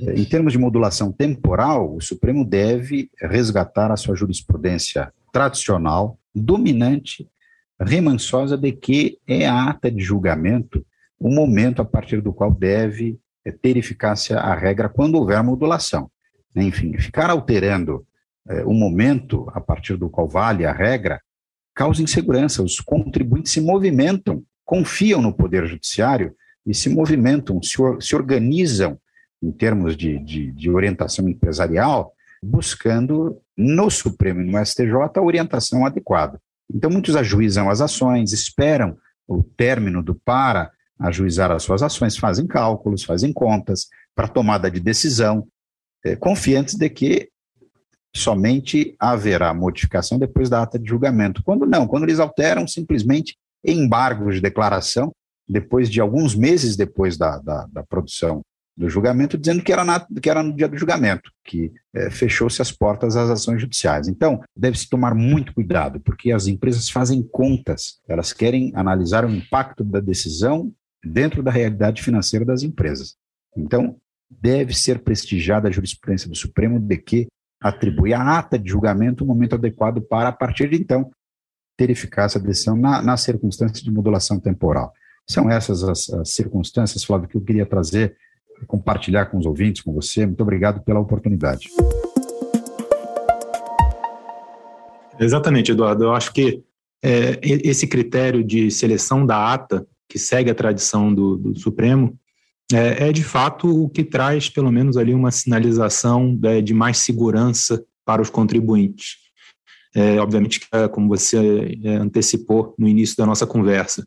É, 0.00 0.14
em 0.14 0.24
termos 0.24 0.52
de 0.52 0.58
modulação 0.58 1.12
temporal, 1.12 1.94
o 1.94 2.00
Supremo 2.00 2.44
deve 2.44 3.10
resgatar 3.20 3.90
a 3.90 3.96
sua 3.96 4.14
jurisprudência 4.14 5.12
tradicional, 5.32 6.18
dominante, 6.34 7.28
remansosa 7.80 8.56
de 8.56 8.72
que 8.72 9.18
é 9.26 9.46
a 9.46 9.70
ata 9.70 9.90
de 9.90 10.02
julgamento 10.02 10.84
o 11.22 11.30
momento 11.30 11.80
a 11.80 11.84
partir 11.84 12.20
do 12.20 12.32
qual 12.32 12.50
deve 12.50 13.16
é, 13.44 13.52
ter 13.52 13.76
eficácia 13.76 14.38
a 14.38 14.54
regra 14.54 14.88
quando 14.88 15.14
houver 15.14 15.40
modulação. 15.42 16.10
Enfim, 16.56 16.98
ficar 16.98 17.30
alterando 17.30 18.04
é, 18.48 18.64
o 18.64 18.72
momento 18.72 19.48
a 19.54 19.60
partir 19.60 19.96
do 19.96 20.10
qual 20.10 20.28
vale 20.28 20.66
a 20.66 20.72
regra 20.72 21.20
causa 21.72 22.02
insegurança. 22.02 22.62
Os 22.62 22.80
contribuintes 22.80 23.52
se 23.52 23.60
movimentam, 23.60 24.42
confiam 24.64 25.22
no 25.22 25.32
Poder 25.32 25.64
Judiciário 25.66 26.34
e 26.66 26.74
se 26.74 26.88
movimentam, 26.88 27.62
se, 27.62 27.80
or, 27.80 28.02
se 28.02 28.16
organizam 28.16 28.98
em 29.40 29.52
termos 29.52 29.96
de, 29.96 30.18
de, 30.18 30.50
de, 30.50 30.70
orientação 30.70 31.28
empresarial, 31.28 32.12
buscando 32.42 33.40
no 33.56 33.90
Supremo 33.90 34.40
e 34.40 34.44
no 34.44 34.64
STJ 34.64 34.92
a 35.14 35.22
orientação 35.22 35.86
adequada. 35.86 36.40
Então, 36.72 36.90
muitos 36.90 37.14
ajuizam 37.14 37.70
as 37.70 37.80
ações, 37.80 38.32
esperam 38.32 38.96
o 39.26 39.42
término 39.42 40.02
do 40.02 40.14
para 40.14 40.70
ajuizar 41.02 41.50
as 41.50 41.62
suas 41.62 41.82
ações, 41.82 42.16
fazem 42.16 42.46
cálculos, 42.46 43.04
fazem 43.04 43.32
contas 43.32 43.88
para 44.14 44.28
tomada 44.28 44.70
de 44.70 44.80
decisão, 44.80 45.46
é, 46.04 46.16
confiantes 46.16 46.74
de 46.74 46.88
que 46.88 47.28
somente 48.14 48.94
haverá 48.98 49.52
modificação 49.54 50.18
depois 50.18 50.48
da 50.48 50.62
ata 50.62 50.78
de 50.78 50.88
julgamento. 50.88 51.42
Quando 51.42 51.66
não, 51.66 51.86
quando 51.86 52.04
eles 52.04 52.20
alteram 52.20 52.68
simplesmente 52.68 53.36
embargos 53.64 54.36
de 54.36 54.40
declaração, 54.40 55.12
depois 55.48 55.90
de 55.90 56.00
alguns 56.00 56.34
meses 56.34 56.76
depois 56.76 57.16
da, 57.16 57.38
da, 57.38 57.66
da 57.72 57.82
produção 57.82 58.42
do 58.76 58.88
julgamento, 58.88 59.36
dizendo 59.36 59.62
que 59.62 59.72
era, 59.72 59.84
na, 59.84 60.00
que 60.00 60.30
era 60.30 60.42
no 60.42 60.54
dia 60.54 60.68
do 60.68 60.78
julgamento, 60.78 61.30
que 61.44 61.70
é, 61.94 62.10
fechou-se 62.10 62.60
as 62.62 62.72
portas 62.72 63.16
às 63.16 63.28
ações 63.28 63.60
judiciais. 63.60 64.08
Então, 64.08 64.40
deve-se 64.56 64.88
tomar 64.88 65.14
muito 65.14 65.52
cuidado, 65.52 66.00
porque 66.00 66.32
as 66.32 66.46
empresas 66.46 66.88
fazem 66.88 67.22
contas, 67.22 68.00
elas 68.08 68.32
querem 68.32 68.72
analisar 68.74 69.24
o 69.24 69.30
impacto 69.30 69.84
da 69.84 70.00
decisão 70.00 70.72
dentro 71.04 71.42
da 71.42 71.50
realidade 71.50 72.02
financeira 72.02 72.44
das 72.44 72.62
empresas. 72.62 73.16
Então, 73.56 73.96
deve 74.30 74.74
ser 74.74 75.00
prestigiada 75.00 75.68
a 75.68 75.70
jurisprudência 75.70 76.28
do 76.28 76.36
Supremo 76.36 76.78
de 76.78 76.96
que 76.96 77.26
atribui 77.60 78.12
à 78.12 78.38
ata 78.38 78.58
de 78.58 78.70
julgamento 78.70 79.24
o 79.24 79.26
momento 79.26 79.54
adequado 79.54 80.00
para, 80.00 80.28
a 80.28 80.32
partir 80.32 80.68
de 80.68 80.76
então, 80.76 81.10
ter 81.76 81.90
eficácia 81.90 82.40
a 82.40 82.42
decisão 82.42 82.76
na, 82.76 83.02
nas 83.02 83.20
circunstâncias 83.20 83.82
de 83.82 83.90
modulação 83.90 84.40
temporal. 84.40 84.92
São 85.28 85.50
essas 85.50 85.84
as, 85.84 86.10
as 86.10 86.30
circunstâncias, 86.30 87.04
Flávio, 87.04 87.28
que 87.28 87.36
eu 87.36 87.40
queria 87.40 87.66
trazer 87.66 88.16
compartilhar 88.66 89.26
com 89.26 89.38
os 89.38 89.46
ouvintes, 89.46 89.82
com 89.82 89.92
você. 89.92 90.26
Muito 90.26 90.42
obrigado 90.42 90.82
pela 90.82 91.00
oportunidade. 91.00 91.68
Exatamente, 95.18 95.72
Eduardo. 95.72 96.04
Eu 96.04 96.14
acho 96.14 96.32
que 96.32 96.62
é, 97.02 97.38
esse 97.42 97.86
critério 97.86 98.42
de 98.44 98.70
seleção 98.70 99.26
da 99.26 99.52
ata, 99.52 99.86
que 100.12 100.18
segue 100.18 100.50
a 100.50 100.54
tradição 100.54 101.12
do, 101.12 101.38
do 101.38 101.58
Supremo, 101.58 102.18
é, 102.70 103.08
é, 103.08 103.12
de 103.12 103.24
fato 103.24 103.66
o 103.66 103.88
que 103.88 104.04
traz, 104.04 104.50
pelo 104.50 104.70
menos, 104.70 104.98
ali 104.98 105.14
uma 105.14 105.30
sinalização 105.30 106.38
é, 106.44 106.60
de 106.60 106.74
mais 106.74 106.98
segurança 106.98 107.82
para 108.04 108.20
os 108.20 108.28
contribuintes. 108.28 109.16
É, 109.94 110.20
obviamente, 110.20 110.60
é, 110.70 110.86
como 110.86 111.08
você 111.08 111.78
é, 111.82 111.94
antecipou 111.96 112.74
no 112.78 112.86
início 112.86 113.16
da 113.16 113.24
nossa 113.24 113.46
conversa, 113.46 114.06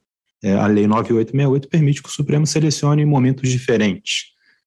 a 0.62 0.68
Lei 0.68 0.86
9868 0.86 1.68
permite 1.68 2.04
que 2.04 2.10
o 2.10 2.12
Supremo 2.12 2.46
selecione 2.46 3.04
momentos 3.04 3.50
diferentes. 3.50 4.26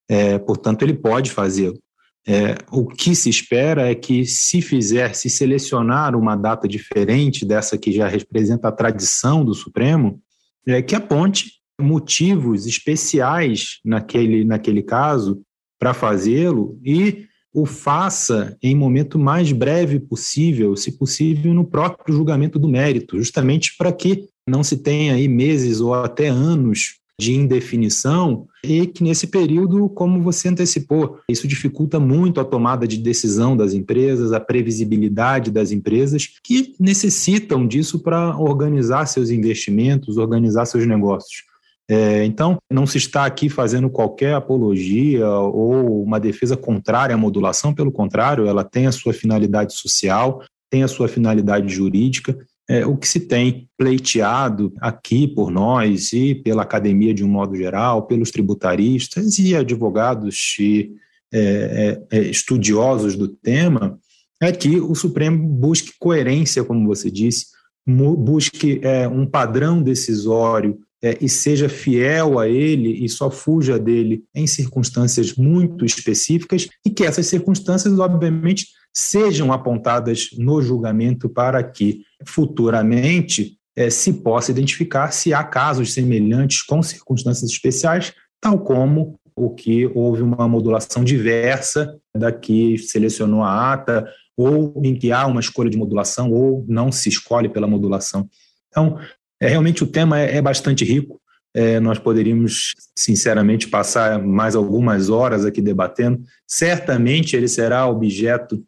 É, 0.08 0.36
portanto, 0.36 0.82
ele 0.82 0.94
pode 0.94 1.30
fazê-lo. 1.30 1.78
É, 2.26 2.56
o 2.72 2.84
que 2.84 3.14
se 3.14 3.30
espera 3.30 3.88
é 3.88 3.94
que, 3.94 4.26
se 4.26 4.60
fizer, 4.60 5.14
se 5.14 5.30
selecionar 5.30 6.16
uma 6.16 6.34
data 6.34 6.66
diferente 6.66 7.44
dessa 7.44 7.78
que 7.78 7.92
já 7.92 8.08
representa 8.08 8.66
a 8.66 8.72
tradição 8.72 9.44
do 9.44 9.54
Supremo, 9.54 10.20
é 10.66 10.82
que 10.82 10.94
aponte 10.94 11.52
motivos 11.80 12.66
especiais 12.66 13.78
naquele, 13.84 14.44
naquele 14.44 14.82
caso 14.82 15.40
para 15.78 15.94
fazê-lo 15.94 16.78
e 16.84 17.26
o 17.52 17.64
faça 17.64 18.56
em 18.62 18.74
momento 18.74 19.18
mais 19.18 19.52
breve 19.52 19.98
possível, 19.98 20.76
se 20.76 20.98
possível, 20.98 21.54
no 21.54 21.64
próprio 21.64 22.14
julgamento 22.14 22.58
do 22.58 22.68
mérito, 22.68 23.16
justamente 23.18 23.74
para 23.76 23.92
que 23.92 24.28
não 24.46 24.62
se 24.62 24.76
tenha 24.78 25.14
aí 25.14 25.28
meses 25.28 25.80
ou 25.80 25.94
até 25.94 26.28
anos 26.28 26.98
de 27.20 27.34
indefinição 27.34 28.46
e 28.62 28.86
que 28.86 29.02
nesse 29.02 29.26
período, 29.26 29.88
como 29.88 30.22
você 30.22 30.48
antecipou, 30.48 31.18
isso 31.28 31.48
dificulta 31.48 31.98
muito 31.98 32.40
a 32.40 32.44
tomada 32.44 32.86
de 32.86 32.96
decisão 32.96 33.56
das 33.56 33.74
empresas, 33.74 34.32
a 34.32 34.38
previsibilidade 34.38 35.50
das 35.50 35.72
empresas 35.72 36.28
que 36.44 36.74
necessitam 36.78 37.66
disso 37.66 37.98
para 38.00 38.38
organizar 38.38 39.06
seus 39.06 39.30
investimentos, 39.30 40.16
organizar 40.16 40.64
seus 40.66 40.86
negócios. 40.86 41.42
É, 41.90 42.24
então, 42.24 42.58
não 42.70 42.86
se 42.86 42.98
está 42.98 43.24
aqui 43.24 43.48
fazendo 43.48 43.88
qualquer 43.88 44.34
apologia 44.34 45.26
ou 45.28 46.02
uma 46.02 46.20
defesa 46.20 46.56
contrária 46.56 47.14
à 47.14 47.18
modulação, 47.18 47.74
pelo 47.74 47.90
contrário, 47.90 48.46
ela 48.46 48.62
tem 48.62 48.86
a 48.86 48.92
sua 48.92 49.14
finalidade 49.14 49.72
social, 49.74 50.44
tem 50.70 50.82
a 50.82 50.88
sua 50.88 51.08
finalidade 51.08 51.72
jurídica 51.72 52.38
é, 52.68 52.84
o 52.84 52.96
que 52.96 53.08
se 53.08 53.20
tem 53.20 53.68
pleiteado 53.78 54.72
aqui 54.80 55.26
por 55.26 55.50
nós 55.50 56.12
e 56.12 56.34
pela 56.34 56.62
academia 56.62 57.14
de 57.14 57.24
um 57.24 57.28
modo 57.28 57.56
geral, 57.56 58.06
pelos 58.06 58.30
tributaristas 58.30 59.38
e 59.38 59.56
advogados 59.56 60.56
e 60.60 60.92
é, 61.32 61.98
é, 62.10 62.18
é 62.18 62.22
estudiosos 62.22 63.16
do 63.16 63.28
tema, 63.28 63.98
é 64.40 64.52
que 64.52 64.80
o 64.80 64.94
Supremo 64.94 65.48
busque 65.48 65.92
coerência, 65.98 66.62
como 66.62 66.86
você 66.86 67.10
disse, 67.10 67.46
busque 67.86 68.80
é, 68.82 69.08
um 69.08 69.26
padrão 69.26 69.82
decisório 69.82 70.78
é, 71.02 71.16
e 71.20 71.28
seja 71.28 71.68
fiel 71.68 72.38
a 72.38 72.48
ele 72.48 73.04
e 73.04 73.08
só 73.08 73.30
fuja 73.30 73.78
dele 73.78 74.24
em 74.34 74.46
circunstâncias 74.46 75.34
muito 75.34 75.84
específicas 75.84 76.68
e 76.84 76.90
que 76.90 77.04
essas 77.04 77.26
circunstâncias, 77.26 77.98
obviamente, 77.98 78.66
sejam 78.98 79.52
apontadas 79.52 80.30
no 80.36 80.60
julgamento 80.60 81.28
para 81.28 81.62
que 81.62 82.02
futuramente 82.26 83.56
é, 83.76 83.88
se 83.90 84.12
possa 84.12 84.50
identificar 84.50 85.12
se 85.12 85.32
há 85.32 85.44
casos 85.44 85.94
semelhantes 85.94 86.62
com 86.62 86.82
circunstâncias 86.82 87.48
especiais, 87.48 88.12
tal 88.40 88.58
como 88.58 89.16
o 89.36 89.50
que 89.54 89.86
houve 89.94 90.22
uma 90.22 90.48
modulação 90.48 91.04
diversa 91.04 91.96
da 92.12 92.32
que 92.32 92.76
selecionou 92.76 93.44
a 93.44 93.72
ata, 93.72 94.04
ou 94.36 94.82
em 94.84 94.96
que 94.96 95.12
há 95.12 95.28
uma 95.28 95.40
escolha 95.40 95.70
de 95.70 95.78
modulação, 95.78 96.32
ou 96.32 96.64
não 96.68 96.90
se 96.90 97.08
escolhe 97.08 97.48
pela 97.48 97.68
modulação. 97.68 98.28
Então, 98.66 98.98
é, 99.40 99.46
realmente 99.46 99.84
o 99.84 99.86
tema 99.86 100.18
é, 100.18 100.38
é 100.38 100.42
bastante 100.42 100.84
rico. 100.84 101.20
É, 101.54 101.78
nós 101.78 102.00
poderíamos, 102.00 102.74
sinceramente, 102.96 103.68
passar 103.68 104.20
mais 104.20 104.56
algumas 104.56 105.08
horas 105.08 105.44
aqui 105.44 105.62
debatendo. 105.62 106.20
Certamente 106.48 107.36
ele 107.36 107.46
será 107.46 107.86
objeto 107.86 108.60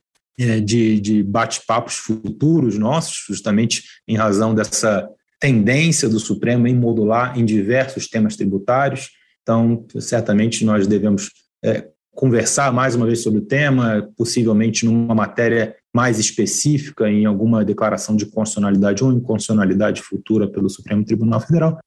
de, 0.61 1.01
de 1.01 1.23
bate-papos 1.23 1.97
futuros 1.97 2.79
nossos, 2.79 3.25
justamente 3.27 3.83
em 4.09 4.17
razão 4.17 4.55
dessa 4.55 5.09
tendência 5.39 6.09
do 6.09 6.21
Supremo 6.21 6.67
em 6.67 6.75
modular 6.75 7.39
em 7.39 7.45
diversos 7.45 8.07
temas 8.09 8.37
tributários. 8.37 9.11
Então, 9.43 9.87
certamente 9.99 10.65
nós 10.65 10.87
devemos 10.87 11.31
é, 11.65 11.89
conversar 12.13 12.73
mais 12.73 12.95
uma 12.95 13.07
vez 13.07 13.23
sobre 13.23 13.41
o 13.41 13.45
tema, 13.45 14.09
possivelmente 14.17 14.85
numa 14.85 15.15
matéria 15.15 15.75
mais 15.95 16.19
específica, 16.19 17.09
em 17.11 17.25
alguma 17.25 17.65
declaração 17.65 18.15
de 18.15 18.27
constitucionalidade 18.27 19.03
ou 19.03 19.13
inconstitucionalidade 19.13 20.03
futura 20.03 20.49
pelo 20.49 20.69
Supremo 20.69 21.05
Tribunal 21.05 21.41
Federal. 21.41 21.79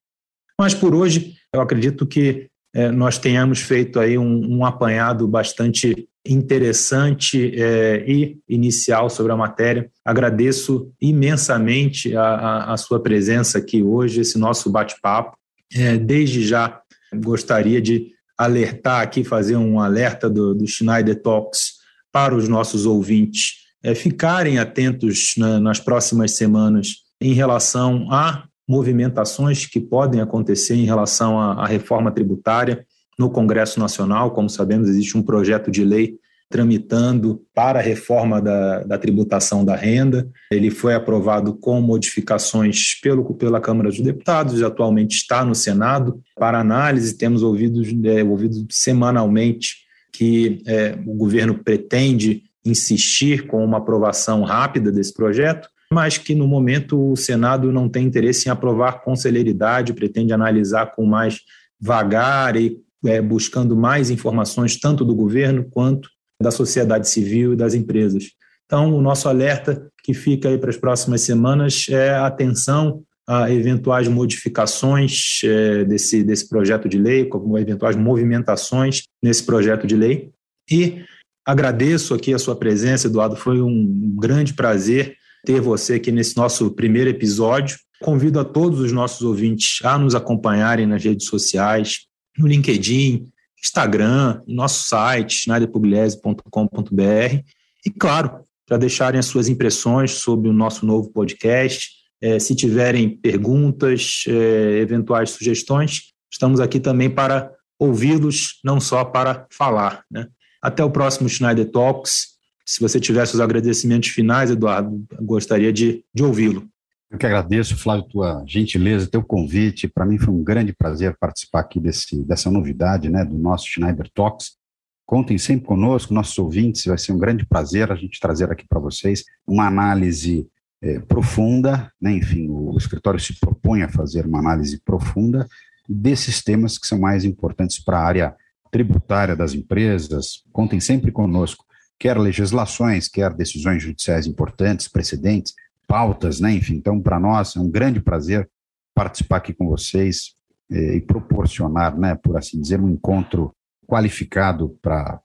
Mas 0.59 0.73
por 0.73 0.93
hoje, 0.93 1.35
eu 1.53 1.61
acredito 1.61 2.05
que 2.05 2.47
é, 2.75 2.91
nós 2.91 3.17
tenhamos 3.17 3.61
feito 3.61 3.99
aí 3.99 4.17
um, 4.17 4.57
um 4.57 4.65
apanhado 4.65 5.27
bastante 5.27 6.07
interessante 6.25 7.53
é, 7.59 8.03
e 8.07 8.37
inicial 8.47 9.09
sobre 9.09 9.31
a 9.31 9.37
matéria. 9.37 9.89
Agradeço 10.05 10.91
imensamente 11.01 12.15
a, 12.15 12.23
a, 12.23 12.73
a 12.73 12.77
sua 12.77 13.01
presença 13.01 13.57
aqui 13.57 13.83
hoje, 13.83 14.21
esse 14.21 14.37
nosso 14.37 14.69
bate-papo. 14.69 15.37
É, 15.73 15.97
desde 15.97 16.45
já 16.45 16.81
gostaria 17.13 17.81
de 17.81 18.11
alertar 18.37 19.01
aqui, 19.01 19.23
fazer 19.23 19.57
um 19.57 19.79
alerta 19.79 20.29
do, 20.29 20.53
do 20.53 20.67
Schneider 20.67 21.21
Talks 21.21 21.73
para 22.11 22.35
os 22.35 22.47
nossos 22.47 22.85
ouvintes 22.85 23.63
é, 23.83 23.93
ficarem 23.93 24.57
atentos 24.57 25.33
na, 25.37 25.59
nas 25.59 25.79
próximas 25.79 26.31
semanas 26.31 27.03
em 27.19 27.33
relação 27.33 28.07
a 28.09 28.45
movimentações 28.67 29.65
que 29.65 29.79
podem 29.79 30.21
acontecer 30.21 30.75
em 30.75 30.85
relação 30.85 31.39
à, 31.39 31.63
à 31.63 31.67
reforma 31.67 32.11
tributária 32.11 32.85
no 33.17 33.29
Congresso 33.29 33.79
Nacional. 33.79 34.31
Como 34.31 34.49
sabemos, 34.49 34.89
existe 34.89 35.17
um 35.17 35.21
projeto 35.21 35.71
de 35.71 35.83
lei 35.83 36.17
tramitando 36.49 37.41
para 37.53 37.79
a 37.79 37.81
reforma 37.81 38.39
da, 38.39 38.83
da, 38.83 38.97
tributação 38.97 39.65
da 39.65 39.75
renda. 39.75 40.29
Ele 40.51 40.69
foi 40.69 40.93
aprovado 40.93 41.55
com 41.55 41.81
modificações 41.81 42.99
pelo, 43.01 43.33
pela 43.33 43.59
Câmara 43.59 43.89
dos 43.89 43.99
Deputados 43.99 44.59
e 44.59 44.63
atualmente 44.63 45.15
está 45.15 45.43
no 45.43 45.55
Senado 45.55 46.21
para 46.35 46.59
análise. 46.59 47.17
Temos 47.17 47.41
ouvido, 47.41 47.81
é, 48.07 48.23
ouvido 48.23 48.67
semanalmente 48.69 49.77
que 50.11 50.61
é, 50.67 50.95
o 51.07 51.15
governo 51.15 51.57
pretende 51.57 52.43
insistir 52.63 53.47
com 53.47 53.65
uma 53.65 53.79
aprovação 53.79 54.43
rápida 54.43 54.91
desse 54.91 55.11
projeto, 55.11 55.67
mas 55.91 56.19
que 56.19 56.35
no 56.35 56.47
momento 56.47 57.11
o 57.11 57.15
Senado 57.15 57.71
não 57.71 57.89
tem 57.89 58.05
interesse 58.05 58.47
em 58.47 58.51
aprovar 58.51 59.03
com 59.03 59.15
celeridade, 59.15 59.93
pretende 59.93 60.31
analisar 60.31 60.93
com 60.95 61.03
mais 61.03 61.41
vagar 61.81 62.55
e 62.55 62.77
é, 63.05 63.21
buscando 63.21 63.75
mais 63.75 64.09
informações 64.09 64.79
tanto 64.79 65.03
do 65.03 65.15
governo 65.15 65.65
quanto 65.69 66.09
da 66.41 66.51
sociedade 66.51 67.07
civil 67.07 67.53
e 67.53 67.55
das 67.55 67.73
empresas. 67.73 68.25
Então, 68.65 68.95
o 68.95 69.01
nosso 69.01 69.29
alerta 69.29 69.87
que 70.03 70.13
fica 70.13 70.49
aí 70.49 70.57
para 70.57 70.69
as 70.69 70.77
próximas 70.77 71.21
semanas 71.21 71.85
é 71.89 72.15
atenção 72.15 73.03
a 73.27 73.49
eventuais 73.51 74.07
modificações 74.07 75.41
é, 75.43 75.85
desse, 75.85 76.23
desse 76.23 76.47
projeto 76.49 76.89
de 76.89 76.97
lei, 76.97 77.25
como 77.25 77.57
eventuais 77.57 77.95
movimentações 77.95 79.03
nesse 79.21 79.43
projeto 79.45 79.87
de 79.87 79.95
lei. 79.95 80.31
E 80.69 81.03
agradeço 81.45 82.13
aqui 82.13 82.33
a 82.33 82.39
sua 82.39 82.55
presença, 82.55 83.07
Eduardo, 83.07 83.35
foi 83.35 83.61
um 83.61 84.15
grande 84.19 84.53
prazer 84.53 85.15
ter 85.45 85.61
você 85.61 85.95
aqui 85.95 86.11
nesse 86.11 86.35
nosso 86.35 86.71
primeiro 86.71 87.09
episódio. 87.09 87.77
Convido 88.01 88.39
a 88.39 88.45
todos 88.45 88.79
os 88.79 88.91
nossos 88.91 89.21
ouvintes 89.21 89.79
a 89.83 89.97
nos 89.97 90.15
acompanharem 90.15 90.85
nas 90.85 91.03
redes 91.03 91.27
sociais, 91.27 92.07
no 92.37 92.47
LinkedIn, 92.47 93.27
Instagram, 93.61 94.41
nosso 94.47 94.87
site, 94.87 95.35
schneiderpugliese.com.br 95.35 97.43
e, 97.85 97.89
claro, 97.89 98.43
para 98.67 98.77
deixarem 98.77 99.19
as 99.19 99.25
suas 99.25 99.47
impressões 99.47 100.11
sobre 100.11 100.49
o 100.49 100.53
nosso 100.53 100.85
novo 100.85 101.09
podcast. 101.09 101.91
É, 102.21 102.39
se 102.39 102.55
tiverem 102.55 103.09
perguntas, 103.09 104.23
é, 104.27 104.79
eventuais 104.79 105.31
sugestões, 105.31 106.13
estamos 106.31 106.59
aqui 106.59 106.79
também 106.79 107.09
para 107.09 107.51
ouvi-los, 107.77 108.59
não 108.63 108.79
só 108.79 109.03
para 109.03 109.45
falar. 109.49 110.03
Né? 110.09 110.27
Até 110.61 110.83
o 110.83 110.89
próximo 110.89 111.29
Schneider 111.29 111.69
Talks. 111.69 112.33
Se 112.65 112.79
você 112.79 112.99
tivesse 112.99 113.33
os 113.33 113.41
agradecimentos 113.41 114.09
finais, 114.09 114.49
Eduardo, 114.49 115.05
gostaria 115.21 115.71
de, 115.71 116.03
de 116.13 116.23
ouvi-lo. 116.23 116.67
Eu 117.13 117.19
que 117.19 117.27
agradeço, 117.27 117.77
Flávio, 117.77 118.07
tua 118.07 118.43
gentileza, 118.47 119.05
teu 119.05 119.21
convite. 119.21 119.87
Para 119.87 120.03
mim 120.03 120.17
foi 120.17 120.33
um 120.33 120.43
grande 120.43 120.73
prazer 120.73 121.15
participar 121.19 121.59
aqui 121.59 121.79
desse, 121.79 122.25
dessa 122.25 122.49
novidade, 122.49 123.07
né, 123.07 123.23
do 123.23 123.37
nosso 123.37 123.67
Schneider 123.67 124.09
Talks. 124.11 124.57
Contem 125.05 125.37
sempre 125.37 125.67
conosco, 125.67 126.11
nossos 126.11 126.35
ouvintes, 126.39 126.85
vai 126.85 126.97
ser 126.97 127.11
um 127.11 127.19
grande 127.19 127.45
prazer 127.45 127.91
a 127.91 127.95
gente 127.95 128.19
trazer 128.19 128.51
aqui 128.51 128.65
para 128.67 128.79
vocês 128.79 129.25
uma 129.45 129.67
análise 129.67 130.47
é, 130.81 130.99
profunda, 131.01 131.93
né, 132.01 132.13
enfim, 132.13 132.47
o, 132.49 132.75
escritório 132.75 133.19
se 133.19 133.39
propõe 133.39 133.83
a 133.83 133.89
fazer 133.89 134.25
uma 134.25 134.39
análise 134.39 134.81
profunda 134.83 135.47
desses 135.87 136.41
temas 136.43 136.79
que 136.79 136.87
são 136.87 136.99
mais 136.99 137.23
importantes 137.23 137.77
para 137.77 137.99
a 137.99 138.03
área 138.03 138.35
tributária 138.71 139.35
das 139.35 139.53
empresas. 139.53 140.41
Contem 140.51 140.79
sempre 140.79 141.11
conosco, 141.11 141.63
quer 141.99 142.17
legislações, 142.17 143.07
quer 143.07 143.31
decisões 143.35 143.83
judiciais 143.83 144.25
importantes, 144.25 144.87
precedentes, 144.87 145.53
pautas, 145.87 146.39
né? 146.39 146.53
Enfim, 146.53 146.75
então 146.75 147.01
para 147.01 147.19
nós 147.19 147.55
é 147.55 147.59
um 147.59 147.69
grande 147.69 147.99
prazer 147.99 148.49
participar 148.95 149.37
aqui 149.37 149.53
com 149.53 149.67
vocês 149.67 150.35
eh, 150.71 150.95
e 150.97 151.01
proporcionar, 151.01 151.97
né, 151.97 152.15
por 152.15 152.37
assim 152.37 152.61
dizer, 152.61 152.79
um 152.79 152.89
encontro 152.89 153.51
qualificado 153.87 154.77
para 154.81 155.19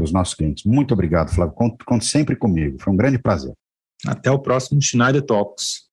os 0.00 0.12
nossos 0.12 0.34
clientes. 0.34 0.64
Muito 0.64 0.94
obrigado, 0.94 1.30
Flávio. 1.30 1.54
Conte 1.54 2.04
sempre 2.04 2.36
comigo. 2.36 2.78
Foi 2.80 2.92
um 2.92 2.96
grande 2.96 3.18
prazer. 3.18 3.52
Até 4.06 4.30
o 4.30 4.38
próximo 4.38 4.80
Schneider 4.80 5.22
Talks. 5.22 5.87